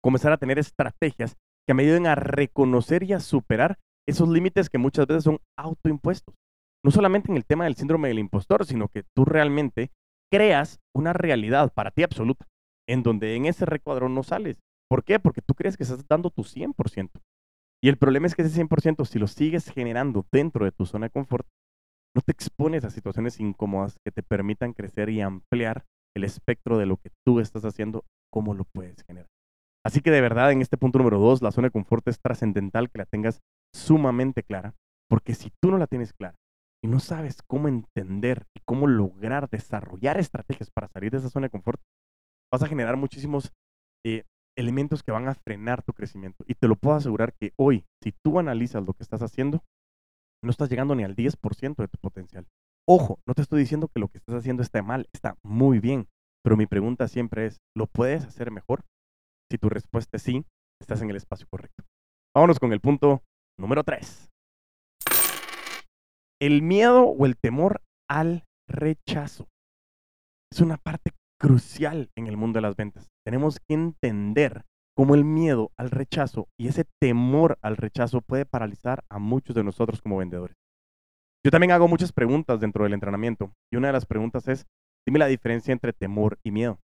comenzar 0.01 0.31
a 0.31 0.37
tener 0.37 0.57
estrategias 0.57 1.35
que 1.67 1.73
me 1.73 1.83
ayuden 1.83 2.07
a 2.07 2.15
reconocer 2.15 3.03
y 3.03 3.13
a 3.13 3.19
superar 3.19 3.77
esos 4.07 4.29
límites 4.29 4.69
que 4.69 4.77
muchas 4.77 5.05
veces 5.05 5.25
son 5.25 5.39
autoimpuestos. 5.57 6.33
No 6.83 6.91
solamente 6.91 7.29
en 7.29 7.37
el 7.37 7.45
tema 7.45 7.65
del 7.65 7.75
síndrome 7.75 8.07
del 8.07 8.19
impostor, 8.19 8.65
sino 8.65 8.87
que 8.87 9.03
tú 9.13 9.25
realmente 9.25 9.91
creas 10.31 10.79
una 10.95 11.11
realidad 11.11 11.73
para 11.73 11.91
ti 11.91 12.03
absoluta, 12.03 12.47
en 12.87 13.03
donde 13.03 13.35
en 13.35 13.45
ese 13.45 13.65
recuadro 13.65 14.07
no 14.07 14.23
sales. 14.23 14.59
¿Por 14.89 15.03
qué? 15.03 15.19
Porque 15.19 15.41
tú 15.41 15.53
crees 15.53 15.77
que 15.77 15.83
estás 15.83 16.07
dando 16.07 16.29
tu 16.29 16.43
100%. 16.43 17.09
Y 17.83 17.89
el 17.89 17.97
problema 17.97 18.27
es 18.27 18.35
que 18.35 18.41
ese 18.41 18.63
100%, 18.63 19.05
si 19.05 19.19
lo 19.19 19.27
sigues 19.27 19.69
generando 19.69 20.25
dentro 20.31 20.65
de 20.65 20.71
tu 20.71 20.85
zona 20.85 21.07
de 21.07 21.11
confort, 21.11 21.47
no 22.15 22.21
te 22.21 22.31
expones 22.31 22.83
a 22.83 22.89
situaciones 22.89 23.39
incómodas 23.39 23.97
que 24.03 24.11
te 24.11 24.23
permitan 24.23 24.73
crecer 24.73 25.09
y 25.09 25.21
ampliar 25.21 25.85
el 26.15 26.23
espectro 26.23 26.77
de 26.77 26.87
lo 26.87 26.97
que 26.97 27.11
tú 27.25 27.39
estás 27.39 27.63
haciendo, 27.63 28.05
cómo 28.33 28.55
lo 28.55 28.63
puedes 28.73 29.03
generar. 29.03 29.29
Así 29.85 30.01
que 30.01 30.09
de 30.09 30.21
verdad, 30.21 30.51
en 30.51 30.61
este 30.61 30.77
punto 30.77 30.97
número 30.97 31.19
dos, 31.19 31.41
la 31.41 31.51
zona 31.51 31.67
de 31.67 31.71
confort 31.71 32.07
es 32.07 32.19
trascendental 32.19 32.89
que 32.89 32.97
la 32.97 33.05
tengas 33.05 33.39
sumamente 33.73 34.41
clara, 34.41 34.73
porque 35.07 35.35
si 35.35 35.51
tú 35.61 35.69
no 35.69 35.77
la 35.77 35.87
tienes 35.87 36.13
clara 36.13 36.35
y 36.83 36.87
no 36.87 36.99
sabes 36.99 37.41
cómo 37.47 37.67
entender 37.67 38.47
y 38.55 38.61
cómo 38.65 38.87
lograr 38.87 39.49
desarrollar 39.49 40.19
estrategias 40.19 40.71
para 40.71 40.87
salir 40.87 41.11
de 41.11 41.19
esa 41.19 41.29
zona 41.29 41.45
de 41.45 41.51
confort, 41.51 41.79
vas 42.51 42.63
a 42.63 42.67
generar 42.67 42.97
muchísimos 42.97 43.53
eh, 44.05 44.23
elementos 44.57 45.03
que 45.03 45.11
van 45.11 45.27
a 45.27 45.35
frenar 45.35 45.83
tu 45.83 45.93
crecimiento. 45.93 46.43
Y 46.47 46.55
te 46.55 46.67
lo 46.67 46.75
puedo 46.75 46.97
asegurar 46.97 47.33
que 47.33 47.53
hoy, 47.57 47.85
si 48.03 48.11
tú 48.23 48.39
analizas 48.39 48.83
lo 48.83 48.93
que 48.93 49.03
estás 49.03 49.21
haciendo, 49.21 49.63
no 50.43 50.51
estás 50.51 50.69
llegando 50.69 50.95
ni 50.95 51.03
al 51.03 51.15
10% 51.15 51.75
de 51.75 51.87
tu 51.87 51.97
potencial. 51.99 52.47
Ojo, 52.87 53.19
no 53.27 53.33
te 53.33 53.41
estoy 53.41 53.59
diciendo 53.59 53.89
que 53.89 53.99
lo 53.99 54.07
que 54.07 54.17
estás 54.17 54.35
haciendo 54.35 54.63
está 54.63 54.81
mal, 54.81 55.07
está 55.13 55.37
muy 55.43 55.79
bien, 55.79 56.07
pero 56.43 56.57
mi 56.57 56.65
pregunta 56.65 57.07
siempre 57.07 57.45
es, 57.45 57.57
¿lo 57.75 57.87
puedes 57.87 58.25
hacer 58.25 58.51
mejor? 58.51 58.85
Si 59.51 59.57
tu 59.57 59.69
respuesta 59.69 60.17
es 60.17 60.23
sí, 60.23 60.45
estás 60.81 61.01
en 61.01 61.09
el 61.09 61.17
espacio 61.17 61.47
correcto. 61.49 61.83
Vámonos 62.35 62.59
con 62.59 62.71
el 62.71 62.79
punto 62.79 63.23
número 63.59 63.83
3. 63.83 64.29
El 66.39 66.61
miedo 66.61 67.03
o 67.03 67.25
el 67.25 67.35
temor 67.37 67.81
al 68.09 68.45
rechazo. 68.69 69.47
Es 70.51 70.61
una 70.61 70.77
parte 70.77 71.11
crucial 71.39 72.09
en 72.15 72.27
el 72.27 72.37
mundo 72.37 72.57
de 72.57 72.61
las 72.61 72.75
ventas. 72.75 73.07
Tenemos 73.25 73.59
que 73.59 73.73
entender 73.73 74.65
cómo 74.95 75.15
el 75.15 75.23
miedo 75.23 75.71
al 75.77 75.91
rechazo 75.91 76.47
y 76.59 76.67
ese 76.67 76.85
temor 76.99 77.59
al 77.61 77.77
rechazo 77.77 78.21
puede 78.21 78.45
paralizar 78.45 79.03
a 79.09 79.19
muchos 79.19 79.55
de 79.55 79.63
nosotros 79.63 80.01
como 80.01 80.17
vendedores. 80.17 80.55
Yo 81.45 81.51
también 81.51 81.71
hago 81.71 81.87
muchas 81.87 82.11
preguntas 82.11 82.59
dentro 82.59 82.83
del 82.83 82.93
entrenamiento 82.93 83.53
y 83.71 83.77
una 83.77 83.87
de 83.87 83.93
las 83.93 84.05
preguntas 84.05 84.47
es, 84.47 84.65
dime 85.07 85.19
la 85.19 85.27
diferencia 85.27 85.71
entre 85.71 85.93
temor 85.93 86.39
y 86.43 86.51
miedo. 86.51 86.79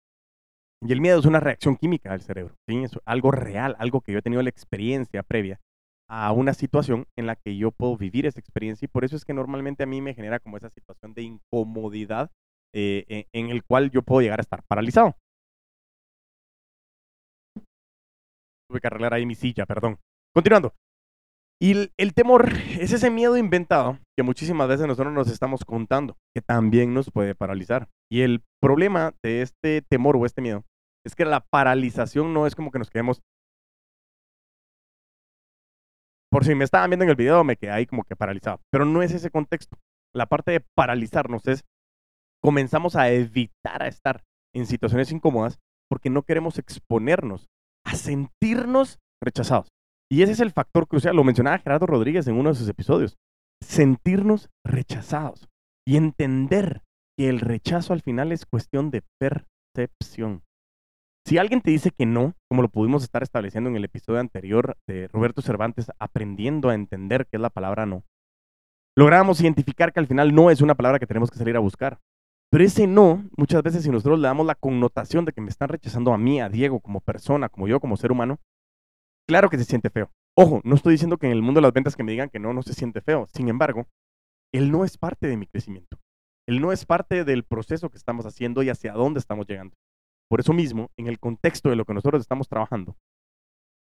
Y 0.82 0.92
el 0.92 1.00
miedo 1.00 1.18
es 1.18 1.26
una 1.26 1.40
reacción 1.40 1.76
química 1.76 2.12
del 2.12 2.22
cerebro, 2.22 2.54
es 2.66 2.98
algo 3.04 3.30
real, 3.30 3.76
algo 3.78 4.00
que 4.00 4.12
yo 4.12 4.18
he 4.18 4.22
tenido 4.22 4.42
la 4.42 4.50
experiencia 4.50 5.22
previa 5.22 5.60
a 6.08 6.32
una 6.32 6.54
situación 6.54 7.06
en 7.16 7.26
la 7.26 7.36
que 7.36 7.56
yo 7.56 7.70
puedo 7.72 7.96
vivir 7.96 8.26
esa 8.26 8.40
experiencia 8.40 8.86
y 8.86 8.88
por 8.88 9.04
eso 9.04 9.16
es 9.16 9.24
que 9.24 9.34
normalmente 9.34 9.82
a 9.82 9.86
mí 9.86 10.00
me 10.00 10.14
genera 10.14 10.38
como 10.38 10.56
esa 10.56 10.70
situación 10.70 11.12
de 11.14 11.22
incomodidad 11.22 12.30
eh, 12.74 13.26
en, 13.32 13.50
el 13.50 13.64
cual 13.64 13.90
yo 13.90 14.02
puedo 14.02 14.20
llegar 14.20 14.40
a 14.40 14.42
estar 14.42 14.62
paralizado. 14.68 15.16
Tuve 18.68 18.80
que 18.80 18.86
arreglar 18.86 19.14
ahí 19.14 19.24
mi 19.26 19.34
silla, 19.34 19.64
perdón. 19.66 19.98
Continuando. 20.34 20.74
Y 21.60 21.90
el, 21.96 22.14
temor 22.14 22.52
es 22.78 22.92
ese 22.92 23.10
miedo 23.10 23.36
inventado 23.36 23.98
que 24.16 24.22
muchísimas 24.22 24.68
veces 24.68 24.86
nosotros 24.86 25.12
nos 25.12 25.28
estamos 25.28 25.64
contando, 25.64 26.16
que 26.34 26.40
también 26.40 26.94
nos 26.94 27.10
puede 27.10 27.34
paralizar. 27.34 27.88
Y 28.10 28.20
el 28.20 28.44
problema 28.62 29.14
de 29.24 29.42
este 29.42 29.82
temor 29.82 30.16
o 30.16 30.24
este 30.24 30.40
miedo 30.40 30.64
es 31.04 31.16
que 31.16 31.24
la 31.24 31.40
paralización 31.50 32.32
no 32.32 32.46
es 32.46 32.54
como 32.54 32.70
que 32.70 32.78
nos 32.78 32.90
quedemos. 32.90 33.20
Por 36.30 36.44
si 36.44 36.54
me 36.54 36.64
estaban 36.64 36.90
viendo 36.90 37.04
en 37.04 37.10
el 37.10 37.16
video, 37.16 37.42
me 37.42 37.56
quedé 37.56 37.72
ahí 37.72 37.86
como 37.86 38.04
que 38.04 38.14
paralizado. 38.14 38.60
Pero 38.70 38.84
no 38.84 39.02
es 39.02 39.12
ese 39.12 39.30
contexto. 39.30 39.78
La 40.14 40.26
parte 40.26 40.52
de 40.52 40.64
paralizarnos 40.76 41.46
es 41.48 41.64
comenzamos 42.42 42.96
a 42.96 43.10
evitar 43.10 43.82
a 43.82 43.88
estar 43.88 44.22
en 44.54 44.66
situaciones 44.66 45.12
incómodas 45.12 45.58
porque 45.90 46.10
no 46.10 46.22
queremos 46.22 46.58
exponernos 46.58 47.48
a 47.84 47.94
sentirnos 47.94 48.98
rechazados. 49.22 49.68
Y 50.10 50.22
ese 50.22 50.32
es 50.32 50.40
el 50.40 50.52
factor 50.52 50.86
crucial, 50.86 51.16
lo 51.16 51.24
mencionaba 51.24 51.58
Gerardo 51.58 51.86
Rodríguez 51.86 52.26
en 52.28 52.36
uno 52.36 52.50
de 52.50 52.54
sus 52.54 52.68
episodios, 52.68 53.16
sentirnos 53.62 54.48
rechazados 54.64 55.48
y 55.86 55.96
entender 55.96 56.82
que 57.18 57.28
el 57.28 57.40
rechazo 57.40 57.92
al 57.92 58.02
final 58.02 58.32
es 58.32 58.46
cuestión 58.46 58.90
de 58.90 59.02
percepción. 59.20 60.42
Si 61.26 61.36
alguien 61.36 61.60
te 61.60 61.70
dice 61.70 61.90
que 61.90 62.06
no, 62.06 62.34
como 62.48 62.62
lo 62.62 62.70
pudimos 62.70 63.02
estar 63.02 63.22
estableciendo 63.22 63.68
en 63.68 63.76
el 63.76 63.84
episodio 63.84 64.20
anterior 64.20 64.78
de 64.86 65.08
Roberto 65.08 65.42
Cervantes, 65.42 65.90
aprendiendo 65.98 66.70
a 66.70 66.74
entender 66.74 67.26
qué 67.26 67.36
es 67.36 67.40
la 67.42 67.50
palabra 67.50 67.84
no, 67.84 68.04
logramos 68.96 69.40
identificar 69.40 69.92
que 69.92 70.00
al 70.00 70.06
final 70.06 70.34
no 70.34 70.50
es 70.50 70.62
una 70.62 70.74
palabra 70.74 70.98
que 70.98 71.06
tenemos 71.06 71.30
que 71.30 71.38
salir 71.38 71.56
a 71.56 71.60
buscar. 71.60 71.98
Pero 72.50 72.64
ese 72.64 72.86
no, 72.86 73.28
muchas 73.36 73.62
veces 73.62 73.82
si 73.82 73.90
nosotros 73.90 74.18
le 74.18 74.28
damos 74.28 74.46
la 74.46 74.54
connotación 74.54 75.24
de 75.24 75.32
que 75.32 75.40
me 75.40 75.50
están 75.50 75.68
rechazando 75.68 76.12
a 76.14 76.18
mí, 76.18 76.40
a 76.40 76.48
Diego, 76.48 76.80
como 76.80 77.00
persona, 77.00 77.48
como 77.48 77.68
yo, 77.68 77.78
como 77.78 77.96
ser 77.96 78.10
humano, 78.10 78.38
claro 79.28 79.50
que 79.50 79.58
se 79.58 79.64
siente 79.64 79.90
feo. 79.90 80.10
Ojo, 80.36 80.60
no 80.64 80.74
estoy 80.74 80.92
diciendo 80.92 81.18
que 81.18 81.26
en 81.26 81.32
el 81.32 81.42
mundo 81.42 81.58
de 81.58 81.62
las 81.62 81.72
ventas 81.72 81.96
que 81.96 82.04
me 82.04 82.12
digan 82.12 82.30
que 82.30 82.38
no, 82.38 82.54
no 82.54 82.62
se 82.62 82.72
siente 82.72 83.00
feo. 83.02 83.26
Sin 83.34 83.48
embargo, 83.48 83.86
el 84.54 84.70
no 84.70 84.84
es 84.84 84.96
parte 84.96 85.26
de 85.26 85.36
mi 85.36 85.46
crecimiento. 85.46 85.98
El 86.48 86.62
no 86.62 86.72
es 86.72 86.86
parte 86.86 87.24
del 87.24 87.44
proceso 87.44 87.90
que 87.90 87.98
estamos 87.98 88.24
haciendo 88.24 88.62
y 88.62 88.70
hacia 88.70 88.92
dónde 88.94 89.20
estamos 89.20 89.46
llegando. 89.46 89.76
Por 90.30 90.40
eso 90.40 90.54
mismo, 90.54 90.90
en 90.96 91.06
el 91.06 91.18
contexto 91.18 91.68
de 91.68 91.76
lo 91.76 91.84
que 91.84 91.92
nosotros 91.92 92.20
estamos 92.22 92.48
trabajando, 92.48 92.96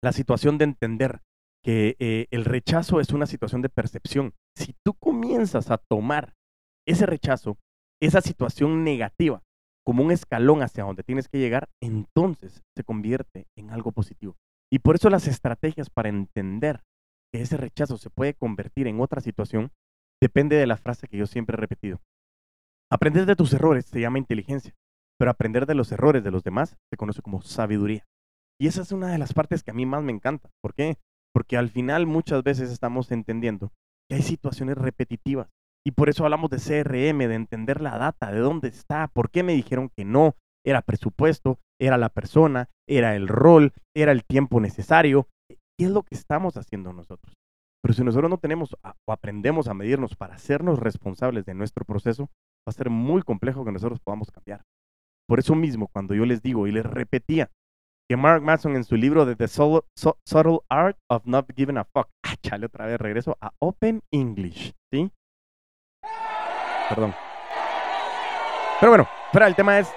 la 0.03 0.11
situación 0.11 0.57
de 0.57 0.65
entender 0.65 1.21
que 1.63 1.95
eh, 1.99 2.27
el 2.31 2.45
rechazo 2.45 2.99
es 2.99 3.11
una 3.11 3.25
situación 3.25 3.61
de 3.61 3.69
percepción. 3.69 4.33
Si 4.55 4.75
tú 4.83 4.93
comienzas 4.93 5.71
a 5.71 5.77
tomar 5.77 6.35
ese 6.87 7.05
rechazo 7.05 7.57
esa 8.01 8.21
situación 8.21 8.83
negativa 8.83 9.43
como 9.85 10.03
un 10.03 10.11
escalón 10.11 10.61
hacia 10.61 10.83
donde 10.83 11.03
tienes 11.03 11.27
que 11.27 11.39
llegar, 11.39 11.69
entonces 11.81 12.61
se 12.75 12.83
convierte 12.83 13.47
en 13.57 13.71
algo 13.71 13.91
positivo. 13.91 14.35
Y 14.71 14.79
por 14.79 14.95
eso 14.95 15.09
las 15.09 15.27
estrategias 15.27 15.89
para 15.89 16.09
entender 16.09 16.83
que 17.33 17.41
ese 17.41 17.57
rechazo 17.57 17.97
se 17.97 18.09
puede 18.09 18.33
convertir 18.33 18.87
en 18.87 18.99
otra 18.99 19.21
situación 19.21 19.71
depende 20.21 20.55
de 20.55 20.67
la 20.67 20.77
frase 20.77 21.07
que 21.07 21.17
yo 21.17 21.25
siempre 21.25 21.55
he 21.55 21.59
repetido. 21.59 21.99
Aprender 22.91 23.25
de 23.25 23.35
tus 23.35 23.53
errores 23.53 23.85
se 23.85 23.99
llama 23.99 24.19
inteligencia, 24.19 24.75
pero 25.17 25.31
aprender 25.31 25.65
de 25.65 25.75
los 25.75 25.91
errores 25.91 26.23
de 26.23 26.31
los 26.31 26.43
demás 26.43 26.77
se 26.89 26.97
conoce 26.97 27.21
como 27.21 27.41
sabiduría. 27.41 28.05
Y 28.59 28.67
esa 28.67 28.81
es 28.81 28.91
una 28.91 29.07
de 29.07 29.17
las 29.17 29.33
partes 29.33 29.63
que 29.63 29.71
a 29.71 29.73
mí 29.73 29.85
más 29.85 30.03
me 30.03 30.11
encanta. 30.11 30.51
¿Por 30.61 30.73
qué? 30.73 30.97
Porque 31.33 31.57
al 31.57 31.69
final 31.69 32.05
muchas 32.05 32.43
veces 32.43 32.69
estamos 32.69 33.11
entendiendo 33.11 33.71
que 34.09 34.15
hay 34.15 34.21
situaciones 34.21 34.77
repetitivas 34.77 35.49
y 35.85 35.91
por 35.91 36.09
eso 36.09 36.23
hablamos 36.23 36.49
de 36.49 36.57
CRM, 36.57 37.17
de 37.27 37.35
entender 37.35 37.81
la 37.81 37.97
data, 37.97 38.31
de 38.31 38.39
dónde 38.39 38.67
está, 38.67 39.07
por 39.07 39.31
qué 39.31 39.43
me 39.43 39.53
dijeron 39.53 39.89
que 39.95 40.05
no, 40.05 40.35
era 40.65 40.81
presupuesto, 40.81 41.59
era 41.79 41.97
la 41.97 42.09
persona, 42.09 42.69
era 42.87 43.15
el 43.15 43.27
rol, 43.27 43.73
era 43.95 44.11
el 44.11 44.23
tiempo 44.23 44.59
necesario. 44.59 45.27
¿Qué 45.49 45.85
es 45.85 45.89
lo 45.89 46.03
que 46.03 46.15
estamos 46.15 46.55
haciendo 46.57 46.93
nosotros? 46.93 47.33
Pero 47.81 47.93
si 47.95 48.03
nosotros 48.03 48.29
no 48.29 48.37
tenemos 48.37 48.75
o 48.83 49.11
aprendemos 49.11 49.67
a 49.67 49.73
medirnos 49.73 50.15
para 50.15 50.35
hacernos 50.35 50.79
responsables 50.79 51.45
de 51.45 51.55
nuestro 51.55 51.83
proceso, 51.83 52.25
va 52.25 52.69
a 52.69 52.73
ser 52.73 52.91
muy 52.91 53.23
complejo 53.23 53.65
que 53.65 53.71
nosotros 53.71 53.99
podamos 53.99 54.29
cambiar. 54.29 54.61
Por 55.27 55.39
eso 55.39 55.55
mismo, 55.55 55.87
cuando 55.87 56.13
yo 56.13 56.25
les 56.25 56.43
digo 56.43 56.67
y 56.67 56.71
les 56.71 56.85
repetía 56.85 57.49
que 58.07 58.17
Mark 58.17 58.43
Manson 58.43 58.75
en 58.75 58.83
su 58.83 58.97
libro 58.97 59.25
de 59.25 59.35
The 59.35 59.47
Subtle 59.47 60.59
Art 60.69 60.97
of 61.09 61.25
Not 61.25 61.47
Giving 61.55 61.77
a 61.77 61.85
Fuck, 61.85 62.09
ah, 62.23 62.35
chale, 62.43 62.67
otra 62.67 62.85
vez 62.85 62.99
regreso 62.99 63.37
a 63.41 63.51
Open 63.59 64.01
English, 64.11 64.73
¿sí? 64.93 65.09
Perdón. 66.93 67.15
Pero 68.81 68.91
bueno, 68.91 69.07
pero 69.31 69.45
el 69.45 69.55
tema 69.55 69.79
es 69.79 69.93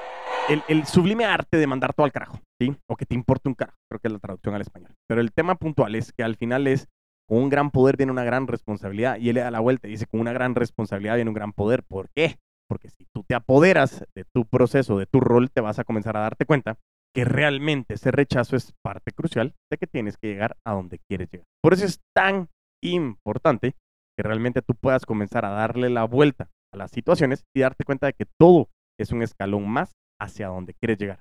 el, 0.69 0.87
sublime 0.87 1.25
arte 1.25 1.57
de 1.57 1.67
mandar 1.67 1.93
todo 1.93 2.05
al 2.05 2.13
carajo, 2.13 2.41
¿sí? 2.61 2.77
O 2.89 2.97
que 2.97 3.05
te 3.05 3.17
importe 3.17 3.49
un 3.49 3.57
carajo, 3.57 3.77
creo 3.91 3.99
que 3.99 4.09
es 4.09 4.13
la 4.13 4.21
traducción 4.21 4.55
al 4.55 4.61
español. 4.61 4.95
Pero 5.09 5.21
el 5.21 5.33
tema 5.33 5.57
puntual 5.57 5.97
es 5.97 6.13
que 6.13 6.23
al 6.23 6.37
final 6.37 6.69
es, 6.69 6.87
con 7.29 7.39
un 7.39 7.49
gran 7.49 7.73
poder 7.73 7.97
viene 7.97 8.13
una 8.13 8.23
gran 8.23 8.47
responsabilidad. 8.47 9.17
Y 9.19 9.31
él 9.31 9.35
le 9.35 9.41
da 9.41 9.51
la 9.51 9.59
vuelta 9.59 9.89
y 9.89 9.93
dice, 9.93 10.07
con 10.07 10.21
una 10.21 10.33
gran 10.33 10.55
responsabilidad 10.55 11.17
viene 11.17 11.31
un 11.31 11.35
gran 11.35 11.53
poder. 11.53 11.83
¿Por 11.83 12.11
qué? 12.15 12.37
Porque 12.69 12.91
si 12.91 13.07
tú 13.13 13.25
te 13.27 13.35
apoderas 13.35 14.05
de 14.15 14.25
tu 14.33 14.45
proceso, 14.45 14.97
de 14.97 15.07
tu 15.07 15.19
rol, 15.19 15.51
te 15.51 15.61
vas 15.61 15.81
a 15.81 15.85
comenzar 15.85 16.17
a 16.17 16.21
darte 16.21 16.47
cuenta 16.47 16.77
que 17.13 17.25
realmente 17.25 17.95
ese 17.95 18.13
rechazo 18.13 18.55
es 18.55 18.73
parte 18.85 19.11
crucial 19.11 19.55
de 19.71 19.79
que 19.79 19.89
tienes 19.89 20.17
que 20.17 20.29
llegar 20.29 20.57
a 20.65 20.75
donde 20.75 21.01
quieres 21.09 21.29
llegar. 21.31 21.47
Por 21.61 21.75
eso 21.75 21.87
es 21.87 22.01
tan 22.15 22.51
importante 22.83 23.75
que 24.17 24.23
realmente 24.23 24.63
tú 24.63 24.75
puedas 24.75 25.07
comenzar 25.07 25.45
a 25.45 25.51
darle 25.51 25.91
la 25.91 26.05
vuelta 26.05 26.51
a 26.75 26.77
las 26.77 26.91
situaciones 26.91 27.45
y 27.55 27.61
darte 27.61 27.85
cuenta 27.85 28.07
de 28.07 28.13
que 28.13 28.27
todo 28.39 28.69
es 29.01 29.13
un 29.13 29.23
escalón 29.23 29.69
más 29.69 29.93
hacia 30.21 30.49
donde 30.49 30.75
quieres 30.75 30.99
llegar. 30.99 31.21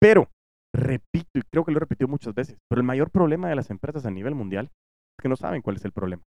Pero, 0.00 0.28
repito, 0.74 1.28
y 1.34 1.42
creo 1.42 1.64
que 1.64 1.72
lo 1.72 1.78
he 1.78 1.80
repetido 1.80 2.08
muchas 2.08 2.34
veces, 2.34 2.56
pero 2.68 2.80
el 2.80 2.86
mayor 2.86 3.10
problema 3.10 3.48
de 3.48 3.56
las 3.56 3.70
empresas 3.70 4.06
a 4.06 4.10
nivel 4.10 4.34
mundial 4.34 4.66
es 4.66 5.22
que 5.22 5.28
no 5.28 5.36
saben 5.36 5.62
cuál 5.62 5.76
es 5.76 5.84
el 5.84 5.92
problema. 5.92 6.22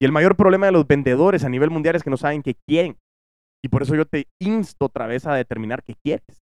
Y 0.00 0.06
el 0.06 0.12
mayor 0.12 0.36
problema 0.36 0.66
de 0.66 0.72
los 0.72 0.86
vendedores 0.86 1.44
a 1.44 1.48
nivel 1.48 1.70
mundial 1.70 1.96
es 1.96 2.02
que 2.02 2.10
no 2.10 2.16
saben 2.16 2.42
qué 2.42 2.54
quieren. 2.68 2.96
Y 3.62 3.68
por 3.68 3.82
eso 3.82 3.94
yo 3.94 4.06
te 4.06 4.24
insto 4.40 4.86
otra 4.86 5.06
vez 5.06 5.26
a 5.26 5.34
determinar 5.34 5.82
qué 5.82 5.94
quieres. 6.02 6.40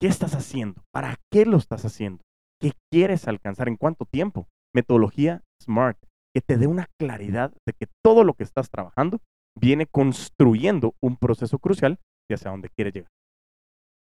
¿Qué 0.00 0.08
estás 0.08 0.34
haciendo? 0.34 0.82
¿Para 0.92 1.16
qué 1.30 1.46
lo 1.46 1.58
estás 1.58 1.84
haciendo? 1.84 2.24
¿Qué 2.60 2.72
quieres 2.92 3.28
alcanzar? 3.28 3.68
¿En 3.68 3.76
cuánto 3.76 4.04
tiempo? 4.04 4.48
Metodología 4.74 5.42
SMART 5.62 5.98
que 6.34 6.40
te 6.40 6.56
dé 6.56 6.66
una 6.66 6.88
claridad 6.98 7.52
de 7.66 7.74
que 7.74 7.86
todo 8.02 8.24
lo 8.24 8.34
que 8.34 8.44
estás 8.44 8.70
trabajando 8.70 9.20
viene 9.58 9.86
construyendo 9.86 10.94
un 11.02 11.16
proceso 11.16 11.58
crucial 11.58 11.98
de 12.28 12.34
hacia 12.34 12.50
dónde 12.50 12.70
quieres 12.70 12.94
llegar. 12.94 13.10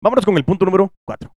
Vámonos 0.02 0.24
con 0.24 0.36
el 0.36 0.44
punto 0.44 0.64
número 0.64 0.92
4. 1.06 1.32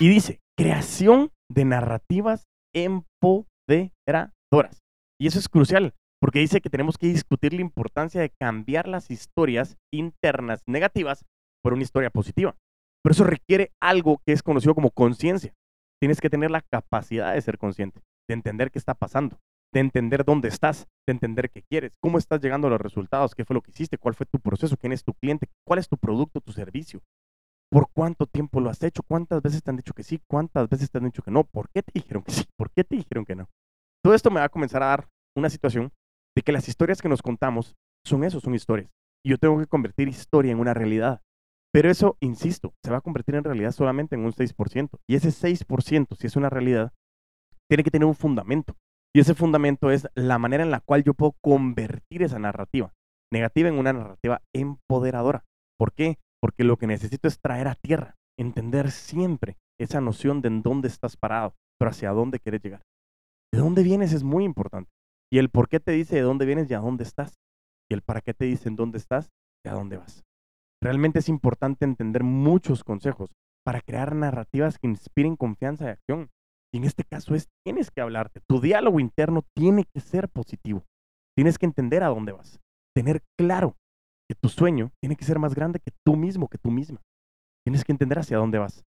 Y 0.00 0.08
dice, 0.08 0.40
creación 0.56 1.30
de 1.50 1.64
narrativas 1.64 2.44
empoderadoras. 2.74 4.80
Y 5.18 5.26
eso 5.26 5.38
es 5.38 5.48
crucial, 5.48 5.94
porque 6.20 6.40
dice 6.40 6.60
que 6.60 6.68
tenemos 6.68 6.98
que 6.98 7.06
discutir 7.06 7.54
la 7.54 7.62
importancia 7.62 8.20
de 8.20 8.32
cambiar 8.38 8.88
las 8.88 9.10
historias 9.10 9.76
internas 9.92 10.62
negativas 10.66 11.24
por 11.62 11.72
una 11.72 11.82
historia 11.82 12.10
positiva. 12.10 12.54
Pero 13.02 13.12
eso 13.12 13.24
requiere 13.24 13.72
algo 13.80 14.20
que 14.26 14.32
es 14.32 14.42
conocido 14.42 14.74
como 14.74 14.90
conciencia. 14.90 15.54
Tienes 16.00 16.20
que 16.20 16.28
tener 16.28 16.50
la 16.50 16.60
capacidad 16.60 17.32
de 17.32 17.40
ser 17.40 17.56
consciente 17.56 18.02
de 18.28 18.34
entender 18.34 18.70
qué 18.70 18.78
está 18.78 18.94
pasando, 18.94 19.38
de 19.72 19.80
entender 19.80 20.24
dónde 20.24 20.48
estás, 20.48 20.86
de 21.06 21.12
entender 21.12 21.50
qué 21.50 21.62
quieres, 21.62 21.96
cómo 22.00 22.18
estás 22.18 22.40
llegando 22.40 22.68
a 22.68 22.70
los 22.70 22.80
resultados, 22.80 23.34
qué 23.34 23.44
fue 23.44 23.54
lo 23.54 23.62
que 23.62 23.70
hiciste, 23.70 23.98
cuál 23.98 24.14
fue 24.14 24.26
tu 24.26 24.40
proceso, 24.40 24.76
quién 24.76 24.92
es 24.92 25.04
tu 25.04 25.14
cliente, 25.14 25.48
cuál 25.66 25.78
es 25.78 25.88
tu 25.88 25.98
producto, 25.98 26.40
tu 26.40 26.52
servicio, 26.52 27.02
por 27.70 27.88
cuánto 27.92 28.26
tiempo 28.26 28.60
lo 28.60 28.70
has 28.70 28.82
hecho, 28.82 29.02
cuántas 29.02 29.42
veces 29.42 29.62
te 29.62 29.70
han 29.70 29.76
dicho 29.76 29.92
que 29.92 30.02
sí, 30.02 30.20
cuántas 30.28 30.68
veces 30.68 30.90
te 30.90 30.98
han 30.98 31.04
dicho 31.04 31.22
que 31.22 31.30
no, 31.30 31.44
por 31.44 31.68
qué 31.70 31.82
te 31.82 31.92
dijeron 31.94 32.22
que 32.22 32.32
sí, 32.32 32.44
por 32.56 32.70
qué 32.70 32.84
te 32.84 32.96
dijeron 32.96 33.24
que 33.24 33.34
no. 33.34 33.48
Todo 34.02 34.14
esto 34.14 34.30
me 34.30 34.40
va 34.40 34.46
a 34.46 34.50
comenzar 34.50 34.82
a 34.82 34.86
dar 34.86 35.08
una 35.36 35.50
situación 35.50 35.92
de 36.36 36.42
que 36.42 36.52
las 36.52 36.68
historias 36.68 37.02
que 37.02 37.08
nos 37.08 37.22
contamos 37.22 37.74
son 38.04 38.24
eso, 38.24 38.40
son 38.40 38.54
historias. 38.54 38.90
Y 39.24 39.30
yo 39.30 39.38
tengo 39.38 39.58
que 39.58 39.66
convertir 39.66 40.08
historia 40.08 40.52
en 40.52 40.60
una 40.60 40.74
realidad. 40.74 41.22
Pero 41.72 41.90
eso, 41.90 42.16
insisto, 42.20 42.72
se 42.84 42.90
va 42.90 42.98
a 42.98 43.00
convertir 43.00 43.34
en 43.34 43.44
realidad 43.44 43.72
solamente 43.72 44.14
en 44.14 44.24
un 44.24 44.32
6%. 44.32 44.98
Y 45.08 45.16
ese 45.16 45.30
6%, 45.30 46.16
si 46.16 46.26
es 46.26 46.36
una 46.36 46.48
realidad, 46.48 46.92
tiene 47.68 47.82
que 47.82 47.90
tener 47.90 48.06
un 48.06 48.14
fundamento. 48.14 48.76
Y 49.16 49.20
ese 49.20 49.34
fundamento 49.34 49.90
es 49.90 50.06
la 50.14 50.38
manera 50.38 50.62
en 50.62 50.70
la 50.70 50.80
cual 50.80 51.02
yo 51.02 51.14
puedo 51.14 51.36
convertir 51.40 52.22
esa 52.22 52.38
narrativa 52.38 52.92
negativa 53.32 53.70
en 53.70 53.78
una 53.78 53.94
narrativa 53.94 54.42
empoderadora. 54.54 55.42
¿Por 55.78 55.94
qué? 55.94 56.18
Porque 56.38 56.64
lo 56.64 56.76
que 56.76 56.86
necesito 56.86 57.26
es 57.26 57.40
traer 57.40 57.66
a 57.66 57.76
tierra, 57.76 58.16
entender 58.38 58.90
siempre 58.90 59.56
esa 59.80 60.02
noción 60.02 60.42
de 60.42 60.48
en 60.48 60.60
dónde 60.60 60.88
estás 60.88 61.16
parado, 61.16 61.54
pero 61.78 61.92
hacia 61.92 62.10
dónde 62.10 62.40
quieres 62.40 62.60
llegar. 62.62 62.82
De 63.54 63.58
dónde 63.58 63.82
vienes 63.82 64.12
es 64.12 64.22
muy 64.22 64.44
importante. 64.44 64.90
Y 65.32 65.38
el 65.38 65.48
por 65.48 65.70
qué 65.70 65.80
te 65.80 65.92
dice 65.92 66.16
de 66.16 66.20
dónde 66.20 66.44
vienes 66.44 66.70
y 66.70 66.74
a 66.74 66.80
dónde 66.80 67.04
estás. 67.04 67.38
Y 67.90 67.94
el 67.94 68.02
para 68.02 68.20
qué 68.20 68.34
te 68.34 68.44
dice 68.44 68.68
en 68.68 68.76
dónde 68.76 68.98
estás 68.98 69.30
y 69.64 69.70
a 69.70 69.72
dónde 69.72 69.96
vas. 69.96 70.24
Realmente 70.82 71.20
es 71.20 71.30
importante 71.30 71.86
entender 71.86 72.22
muchos 72.22 72.84
consejos 72.84 73.30
para 73.64 73.80
crear 73.80 74.14
narrativas 74.14 74.78
que 74.78 74.88
inspiren 74.88 75.36
confianza 75.36 75.86
y 75.86 75.88
acción. 75.88 76.28
Y 76.72 76.78
en 76.78 76.84
este 76.84 77.04
caso 77.04 77.34
es, 77.34 77.48
tienes 77.64 77.90
que 77.90 78.00
hablarte. 78.00 78.40
Tu 78.48 78.60
diálogo 78.60 79.00
interno 79.00 79.42
tiene 79.56 79.84
que 79.84 80.00
ser 80.00 80.28
positivo. 80.28 80.84
Tienes 81.36 81.58
que 81.58 81.66
entender 81.66 82.02
a 82.02 82.08
dónde 82.08 82.32
vas. 82.32 82.60
Tener 82.94 83.22
claro 83.38 83.76
que 84.28 84.34
tu 84.34 84.48
sueño 84.48 84.90
tiene 85.00 85.16
que 85.16 85.24
ser 85.24 85.38
más 85.38 85.54
grande 85.54 85.80
que 85.80 85.92
tú 86.04 86.16
mismo, 86.16 86.48
que 86.48 86.58
tú 86.58 86.70
misma. 86.70 87.00
Tienes 87.64 87.84
que 87.84 87.92
entender 87.92 88.18
hacia 88.18 88.38
dónde 88.38 88.58
vas. 88.58 88.84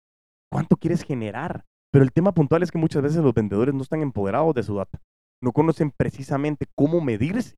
¿Cuánto 0.53 0.77
quieres 0.77 1.03
generar? 1.03 1.65
Pero 1.93 2.05
el 2.05 2.13
tema 2.13 2.33
puntual 2.33 2.63
es 2.63 2.71
que 2.71 2.79
muchas 2.79 3.03
veces 3.03 3.23
los 3.23 3.35
vendedores 3.35 3.75
no 3.75 3.83
están 3.83 4.03
empoderados 4.03 4.55
de 4.55 4.63
su 4.63 4.77
data. 4.77 5.01
No 5.43 5.53
conocen 5.53 5.93
precisamente 5.97 6.67
cómo 6.77 7.01
medirse. 7.01 7.55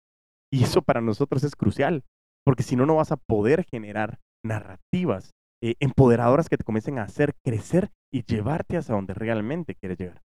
Y 0.53 0.63
eso 0.63 0.83
para 0.83 1.01
nosotros 1.01 1.43
es 1.45 1.57
crucial. 1.57 2.05
Porque 2.45 2.63
si 2.63 2.77
no, 2.77 2.87
no 2.87 2.97
vas 2.97 3.13
a 3.13 3.17
poder 3.17 3.65
generar 3.65 4.19
narrativas 4.45 5.33
eh, 5.63 5.75
empoderadoras 5.81 6.49
que 6.49 6.57
te 6.57 6.65
comiencen 6.65 6.99
a 6.99 7.05
hacer 7.05 7.35
crecer 7.45 7.91
y 8.13 8.25
llevarte 8.25 8.77
hacia 8.77 8.95
donde 8.95 9.15
realmente 9.15 9.75
quieres 9.75 9.99
llegar. 9.99 10.23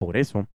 Por 0.00 0.16
eso, 0.16 0.46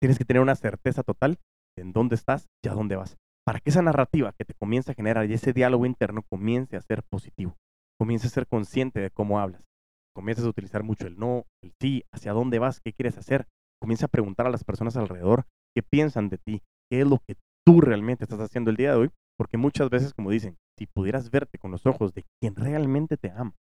tienes 0.00 0.18
que 0.18 0.24
tener 0.24 0.42
una 0.42 0.54
certeza 0.54 1.02
total 1.02 1.38
de 1.76 1.82
en 1.82 1.92
dónde 1.92 2.14
estás 2.14 2.46
y 2.64 2.68
a 2.68 2.72
dónde 2.72 2.96
vas, 2.96 3.16
para 3.46 3.60
que 3.60 3.70
esa 3.70 3.82
narrativa 3.82 4.32
que 4.32 4.44
te 4.44 4.54
comience 4.54 4.92
a 4.92 4.94
generar 4.94 5.28
y 5.28 5.34
ese 5.34 5.52
diálogo 5.52 5.86
interno 5.86 6.22
comience 6.22 6.76
a 6.76 6.82
ser 6.82 7.02
positivo, 7.04 7.56
comience 7.98 8.26
a 8.26 8.30
ser 8.30 8.46
consciente 8.46 9.00
de 9.00 9.10
cómo 9.10 9.40
hablas, 9.40 9.64
comiences 10.14 10.44
a 10.44 10.48
utilizar 10.48 10.82
mucho 10.82 11.06
el 11.06 11.18
no, 11.18 11.46
el 11.62 11.72
sí, 11.80 12.04
hacia 12.12 12.32
dónde 12.32 12.58
vas, 12.58 12.80
qué 12.80 12.92
quieres 12.92 13.18
hacer, 13.18 13.46
comience 13.80 14.04
a 14.04 14.08
preguntar 14.08 14.46
a 14.46 14.50
las 14.50 14.64
personas 14.64 14.96
alrededor 14.96 15.46
qué 15.74 15.82
piensan 15.82 16.28
de 16.28 16.38
ti, 16.38 16.62
qué 16.90 17.00
es 17.00 17.06
lo 17.06 17.18
que 17.26 17.36
tú 17.66 17.80
realmente 17.80 18.24
estás 18.24 18.40
haciendo 18.40 18.70
el 18.70 18.76
día 18.76 18.92
de 18.92 18.96
hoy, 18.96 19.10
porque 19.36 19.56
muchas 19.56 19.90
veces, 19.90 20.14
como 20.14 20.30
dicen, 20.30 20.56
si 20.78 20.86
pudieras 20.86 21.30
verte 21.30 21.58
con 21.58 21.70
los 21.70 21.86
ojos 21.86 22.14
de 22.14 22.24
quien 22.40 22.54
realmente 22.54 23.16
te 23.16 23.30
ama, 23.30 23.54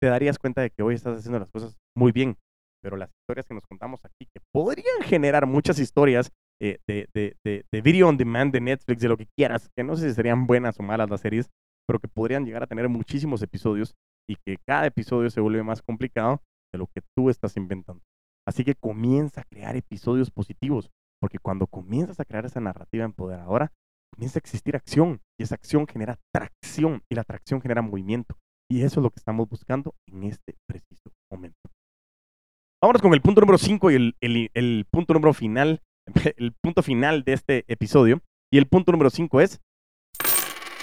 te 0.00 0.08
darías 0.08 0.38
cuenta 0.38 0.62
de 0.62 0.70
que 0.70 0.82
hoy 0.82 0.94
estás 0.94 1.18
haciendo 1.18 1.38
las 1.38 1.50
cosas 1.50 1.76
muy 1.96 2.12
bien. 2.12 2.36
Pero 2.82 2.96
las 2.96 3.10
historias 3.10 3.46
que 3.46 3.54
nos 3.54 3.66
contamos 3.66 4.00
aquí, 4.04 4.28
que 4.32 4.40
podrían 4.52 5.02
generar 5.02 5.46
muchas 5.46 5.78
historias 5.78 6.30
eh, 6.60 6.78
de, 6.86 7.08
de, 7.14 7.36
de, 7.44 7.64
de, 7.70 7.80
video 7.80 8.08
on 8.08 8.16
demand, 8.16 8.52
de 8.52 8.60
Netflix, 8.60 9.00
de 9.00 9.08
lo 9.08 9.16
que 9.16 9.26
quieras, 9.36 9.68
que 9.76 9.84
no 9.84 9.96
sé 9.96 10.08
si 10.08 10.14
serían 10.14 10.46
buenas 10.46 10.78
o 10.78 10.82
malas 10.82 11.10
las 11.10 11.20
series, 11.20 11.50
pero 11.86 11.98
que 11.98 12.08
podrían 12.08 12.44
llegar 12.44 12.62
a 12.62 12.66
tener 12.66 12.88
muchísimos 12.88 13.42
episodios 13.42 13.94
y 14.28 14.36
que 14.36 14.58
cada 14.66 14.86
episodio 14.86 15.30
se 15.30 15.40
vuelve 15.40 15.62
más 15.62 15.82
complicado 15.82 16.42
de 16.72 16.78
lo 16.78 16.86
que 16.86 17.02
tú 17.16 17.30
estás 17.30 17.56
inventando. 17.56 18.02
Así 18.46 18.64
que 18.64 18.74
comienza 18.74 19.40
a 19.40 19.44
crear 19.44 19.76
episodios 19.76 20.30
positivos, 20.30 20.90
porque 21.20 21.38
cuando 21.38 21.66
comienzas 21.66 22.20
a 22.20 22.24
crear 22.24 22.46
esa 22.46 22.60
narrativa 22.60 23.04
empoderadora, 23.04 23.72
comienza 24.14 24.38
a 24.38 24.40
existir 24.40 24.76
acción 24.76 25.20
y 25.38 25.42
esa 25.42 25.56
acción 25.56 25.86
genera 25.86 26.18
tracción 26.32 27.02
y 27.10 27.16
la 27.16 27.24
tracción 27.24 27.60
genera 27.60 27.82
movimiento. 27.82 28.36
Y 28.70 28.82
eso 28.82 29.00
es 29.00 29.04
lo 29.04 29.10
que 29.10 29.18
estamos 29.18 29.48
buscando 29.48 29.94
en 30.08 30.24
este 30.24 30.56
preciso 30.68 31.10
momento. 31.30 31.58
Vámonos 32.82 33.02
con 33.02 33.14
el 33.14 33.22
punto 33.22 33.40
número 33.40 33.58
5 33.58 33.90
y 33.90 33.94
el, 33.94 34.48
el, 34.52 34.86
punto 34.90 35.14
número 35.14 35.32
final, 35.32 35.82
el 36.36 36.52
punto 36.60 36.82
final 36.82 37.22
de 37.24 37.32
este 37.32 37.64
episodio. 37.68 38.20
Y 38.52 38.58
el 38.58 38.66
punto 38.66 38.92
número 38.92 39.10
5 39.10 39.40
es 39.40 39.60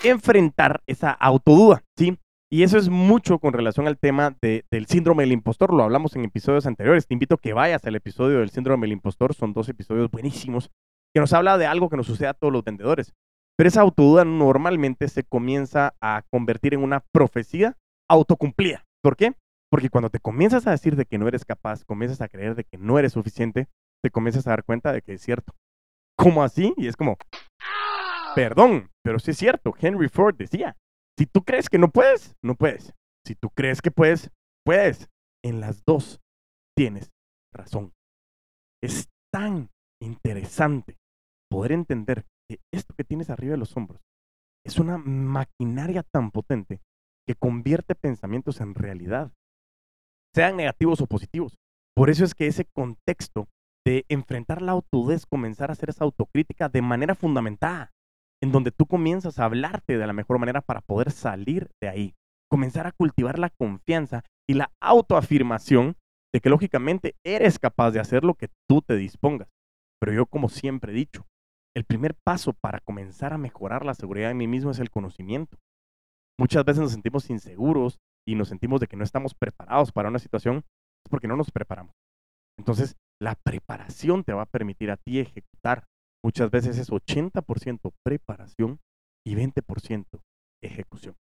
enfrentar 0.04 0.82
esa 0.88 1.12
autoduda, 1.12 1.84
¿sí? 1.98 2.18
Y 2.52 2.64
eso 2.64 2.78
es 2.78 2.90
mucho 2.90 3.40
con 3.40 3.54
relación 3.54 3.88
al 3.88 3.98
tema 3.98 4.36
de, 4.42 4.66
del 4.72 4.86
síndrome 4.86 5.24
del 5.24 5.32
impostor. 5.32 5.74
Lo 5.74 5.84
hablamos 5.84 6.16
en 6.16 6.24
episodios 6.24 6.68
anteriores. 6.68 7.08
Te 7.08 7.16
invito 7.16 7.36
a 7.36 7.40
que 7.40 7.54
vayas 7.54 7.84
al 7.86 7.96
episodio 7.96 8.40
del 8.40 8.52
síndrome 8.52 8.86
del 8.86 8.94
impostor. 8.94 9.34
Son 9.34 9.54
dos 9.54 9.70
episodios 9.70 10.12
buenísimos 10.12 10.70
que 11.16 11.20
nos 11.20 11.34
habla 11.34 11.58
de 11.58 11.66
algo 11.66 11.90
que 11.90 11.98
nos 11.98 12.06
sucede 12.06 12.28
a 12.28 12.34
todos 12.34 12.54
los 12.54 12.64
vendedores. 12.64 13.14
Pero 13.58 13.68
esa 13.68 13.82
autoduda 13.82 14.26
normalmente 14.26 15.08
se 15.08 15.24
comienza 15.24 15.96
a 16.02 16.24
convertir 16.32 16.74
en 16.74 16.84
una 16.84 17.02
profecía 17.14 17.78
autocumplida. 18.10 18.84
¿Por 19.04 19.16
qué? 19.16 19.34
Porque 19.70 19.90
cuando 19.90 20.10
te 20.10 20.20
comienzas 20.20 20.68
a 20.68 20.72
decir 20.72 20.96
de 20.96 21.06
que 21.06 21.18
no 21.18 21.28
eres 21.28 21.46
capaz, 21.46 21.84
comienzas 21.86 22.22
a 22.22 22.28
creer 22.28 22.56
de 22.56 22.64
que 22.64 22.78
no 22.78 23.00
eres 23.00 23.14
suficiente, 23.14 23.68
te 24.04 24.12
comienzas 24.12 24.48
a 24.48 24.52
dar 24.52 24.64
cuenta 24.64 24.92
de 24.92 25.02
que 25.02 25.14
es 25.14 25.22
cierto. 25.22 25.54
¿Cómo 26.18 26.44
así? 26.44 26.74
Y 26.78 26.88
es 26.88 26.96
como, 26.96 27.18
perdón, 28.36 28.92
pero 29.04 29.20
sí 29.20 29.32
es 29.32 29.38
cierto. 29.38 29.74
Henry 29.80 30.10
Ford 30.10 30.36
decía, 30.36 30.78
si 31.18 31.26
tú 31.26 31.44
crees 31.44 31.70
que 31.70 31.78
no 31.78 31.90
puedes, 31.90 32.36
no 32.44 32.56
puedes. 32.56 32.94
Si 33.26 33.36
tú 33.36 33.50
crees 33.50 33.82
que 33.82 33.92
puedes, 33.92 34.32
puedes. 34.66 35.10
En 35.44 35.60
las 35.60 35.84
dos 35.86 36.22
tienes 36.78 37.12
razón. 37.54 37.94
Es 38.82 39.10
tan 39.32 39.70
interesante 40.02 40.98
poder 41.50 41.72
entender 41.72 42.26
que 42.50 42.60
esto 42.74 42.94
que 42.96 43.04
tienes 43.04 43.30
arriba 43.30 43.52
de 43.52 43.58
los 43.58 43.76
hombros 43.78 44.02
es 44.66 44.80
una 44.80 44.98
maquinaria 44.98 46.04
tan 46.04 46.32
potente 46.32 46.82
que 47.28 47.36
convierte 47.36 47.96
pensamientos 47.96 48.62
en 48.62 48.76
realidad, 48.76 49.32
sean 50.34 50.58
negativos 50.58 51.02
o 51.02 51.08
positivos. 51.08 51.58
Por 51.96 52.10
eso 52.10 52.24
es 52.24 52.34
que 52.34 52.48
ese 52.48 52.66
contexto 52.66 53.48
de 53.86 54.06
enfrentar 54.10 54.62
la 54.62 54.72
autodez, 54.72 55.26
comenzar 55.26 55.70
a 55.70 55.74
hacer 55.74 55.90
esa 55.90 56.06
autocrítica 56.06 56.70
de 56.70 56.82
manera 56.82 57.16
fundamentada, 57.16 57.92
en 58.42 58.52
donde 58.52 58.72
tú 58.72 58.86
comienzas 58.86 59.40
a 59.40 59.46
hablarte 59.46 59.98
de 59.98 60.08
la 60.08 60.14
mejor 60.14 60.40
manera 60.40 60.62
para 60.62 60.82
poder 60.82 61.12
salir 61.12 61.70
de 61.82 61.90
ahí, 61.90 62.16
comenzar 62.50 62.88
a 62.88 62.92
cultivar 62.92 63.40
la 63.40 63.50
confianza 63.50 64.24
y 64.50 64.56
la 64.56 64.72
autoafirmación 64.82 65.96
de 66.34 66.42
que 66.42 66.50
lógicamente 66.50 67.16
eres 67.26 67.60
capaz 67.60 67.92
de 67.92 68.00
hacer 68.00 68.24
lo 68.24 68.34
que 68.34 68.50
tú 68.68 68.82
te 68.82 68.96
dispongas. 68.96 69.50
Pero 70.00 70.14
yo 70.14 70.26
como 70.26 70.50
siempre 70.50 70.92
he 70.92 70.96
dicho, 70.96 71.26
el 71.76 71.86
primer 71.86 72.16
paso 72.16 72.54
para 72.54 72.80
comenzar 72.80 73.34
a 73.34 73.38
mejorar 73.38 73.86
la 73.86 73.94
seguridad 73.94 74.28
de 74.28 74.36
mí 74.36 74.48
mismo 74.48 74.72
es 74.72 74.80
el 74.80 74.92
conocimiento. 74.92 75.58
Muchas 76.40 76.66
veces 76.66 76.82
nos 76.82 76.92
sentimos 76.92 77.30
inseguros 77.30 78.00
y 78.28 78.36
nos 78.36 78.50
sentimos 78.50 78.80
de 78.80 78.88
que 78.88 78.98
no 78.98 79.04
estamos 79.04 79.34
preparados 79.34 79.92
para 79.92 80.10
una 80.10 80.20
situación, 80.20 80.64
porque 81.10 81.28
no 81.28 81.36
nos 81.36 81.52
preparamos. 81.52 81.94
Entonces, 82.58 82.96
la 83.22 83.36
preparación 83.36 84.24
te 84.24 84.34
va 84.34 84.44
a 84.44 84.48
permitir 84.48 84.92
a 84.92 84.98
ti 84.98 85.20
ejecutar 85.20 85.86
Muchas 86.26 86.50
veces 86.50 86.78
es 86.78 86.90
80% 86.90 87.94
preparación 88.04 88.80
y 89.26 89.36
20% 89.36 90.06
ejecución. 90.64 91.16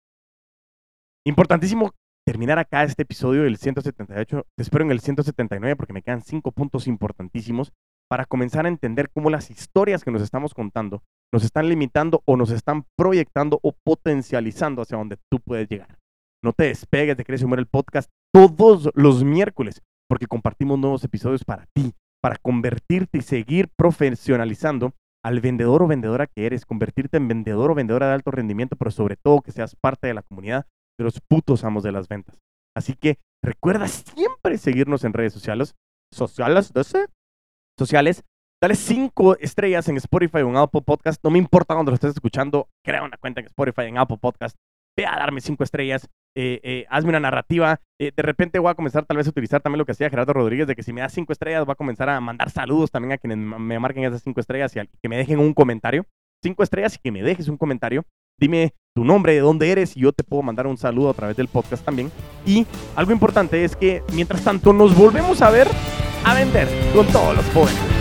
Importantísimo 1.26 1.92
terminar 2.24 2.58
acá 2.60 2.84
este 2.84 3.02
episodio 3.02 3.42
del 3.42 3.56
178. 3.56 4.46
Te 4.56 4.62
espero 4.62 4.84
en 4.84 4.92
el 4.92 5.00
179 5.00 5.76
porque 5.76 5.92
me 5.92 6.02
quedan 6.02 6.22
cinco 6.22 6.52
puntos 6.52 6.86
importantísimos 6.86 7.72
para 8.10 8.26
comenzar 8.26 8.66
a 8.66 8.68
entender 8.68 9.10
cómo 9.10 9.30
las 9.30 9.50
historias 9.50 10.04
que 10.04 10.10
nos 10.10 10.22
estamos 10.22 10.54
contando 10.54 11.02
nos 11.32 11.44
están 11.44 11.68
limitando 11.68 12.22
o 12.26 12.36
nos 12.36 12.50
están 12.50 12.84
proyectando 12.96 13.58
o 13.62 13.72
potencializando 13.84 14.82
hacia 14.82 14.98
donde 14.98 15.16
tú 15.30 15.40
puedes 15.40 15.68
llegar. 15.68 15.98
No 16.44 16.52
te 16.52 16.64
despegues 16.64 17.16
de 17.16 17.24
Crece 17.24 17.46
Muere 17.46 17.60
el 17.60 17.68
podcast 17.68 18.10
todos 18.34 18.90
los 18.94 19.24
miércoles 19.24 19.82
porque 20.08 20.26
compartimos 20.26 20.78
nuevos 20.78 21.04
episodios 21.04 21.44
para 21.44 21.66
ti, 21.74 21.94
para 22.20 22.36
convertirte 22.36 23.18
y 23.18 23.22
seguir 23.22 23.70
profesionalizando 23.78 24.92
al 25.24 25.40
vendedor 25.40 25.82
o 25.82 25.86
vendedora 25.86 26.26
que 26.26 26.46
eres, 26.46 26.66
convertirte 26.66 27.16
en 27.16 27.28
vendedor 27.28 27.70
o 27.70 27.74
vendedora 27.74 28.08
de 28.08 28.14
alto 28.14 28.30
rendimiento, 28.30 28.76
pero 28.76 28.90
sobre 28.90 29.16
todo 29.16 29.40
que 29.40 29.52
seas 29.52 29.76
parte 29.80 30.08
de 30.08 30.14
la 30.14 30.22
comunidad 30.22 30.66
de 30.98 31.04
los 31.04 31.20
putos 31.20 31.64
amos 31.64 31.82
de 31.82 31.92
las 31.92 32.08
ventas. 32.08 32.38
Así 32.76 32.94
que 32.94 33.18
recuerda 33.42 33.88
siempre 33.88 34.58
seguirnos 34.58 35.04
en 35.04 35.12
redes 35.12 35.32
sociales, 35.32 35.74
sociales, 36.12 36.72
sociales. 37.78 38.24
Dale 38.60 38.76
cinco 38.76 39.36
estrellas 39.38 39.88
en 39.88 39.96
Spotify 39.96 40.38
o 40.38 40.48
en 40.48 40.56
Apple 40.56 40.82
Podcast. 40.82 41.22
No 41.24 41.30
me 41.30 41.38
importa 41.38 41.74
dónde 41.74 41.90
lo 41.90 41.94
estés 41.94 42.14
escuchando. 42.14 42.68
Crea 42.84 43.02
una 43.02 43.16
cuenta 43.16 43.40
en 43.40 43.46
Spotify, 43.46 43.82
en 43.82 43.98
Apple 43.98 44.18
Podcast 44.20 44.56
ve 44.96 45.06
a 45.06 45.16
darme 45.16 45.40
cinco 45.40 45.64
estrellas, 45.64 46.08
eh, 46.36 46.60
eh, 46.62 46.86
hazme 46.90 47.10
una 47.10 47.20
narrativa. 47.20 47.80
Eh, 48.00 48.12
de 48.14 48.22
repente 48.22 48.58
voy 48.58 48.70
a 48.70 48.74
comenzar 48.74 49.04
tal 49.04 49.16
vez 49.16 49.26
a 49.26 49.30
utilizar 49.30 49.60
también 49.60 49.78
lo 49.78 49.86
que 49.86 49.92
hacía 49.92 50.10
Gerardo 50.10 50.32
Rodríguez, 50.32 50.66
de 50.66 50.74
que 50.74 50.82
si 50.82 50.92
me 50.92 51.00
das 51.00 51.12
cinco 51.12 51.32
estrellas 51.32 51.64
voy 51.64 51.72
a 51.72 51.76
comenzar 51.76 52.08
a 52.08 52.20
mandar 52.20 52.50
saludos 52.50 52.90
también 52.90 53.12
a 53.12 53.18
quienes 53.18 53.38
me 53.38 53.78
marquen 53.78 54.04
esas 54.04 54.22
cinco 54.22 54.40
estrellas 54.40 54.74
y 54.76 54.80
que 55.00 55.08
me 55.08 55.16
dejen 55.16 55.38
un 55.38 55.54
comentario. 55.54 56.06
Cinco 56.42 56.62
estrellas 56.62 56.96
y 56.96 56.98
que 56.98 57.12
me 57.12 57.22
dejes 57.22 57.48
un 57.48 57.56
comentario. 57.56 58.04
Dime 58.38 58.74
tu 58.94 59.04
nombre, 59.04 59.34
de 59.34 59.40
dónde 59.40 59.70
eres 59.70 59.96
y 59.96 60.00
yo 60.00 60.12
te 60.12 60.24
puedo 60.24 60.42
mandar 60.42 60.66
un 60.66 60.76
saludo 60.76 61.10
a 61.10 61.14
través 61.14 61.36
del 61.36 61.48
podcast 61.48 61.84
también. 61.84 62.10
Y 62.44 62.66
algo 62.96 63.12
importante 63.12 63.64
es 63.64 63.76
que 63.76 64.02
mientras 64.12 64.42
tanto 64.42 64.72
nos 64.72 64.96
volvemos 64.96 65.40
a 65.40 65.50
ver 65.50 65.68
a 66.24 66.34
vender 66.34 66.68
con 66.94 67.06
todos 67.08 67.36
los 67.36 67.46
jóvenes. 67.46 67.91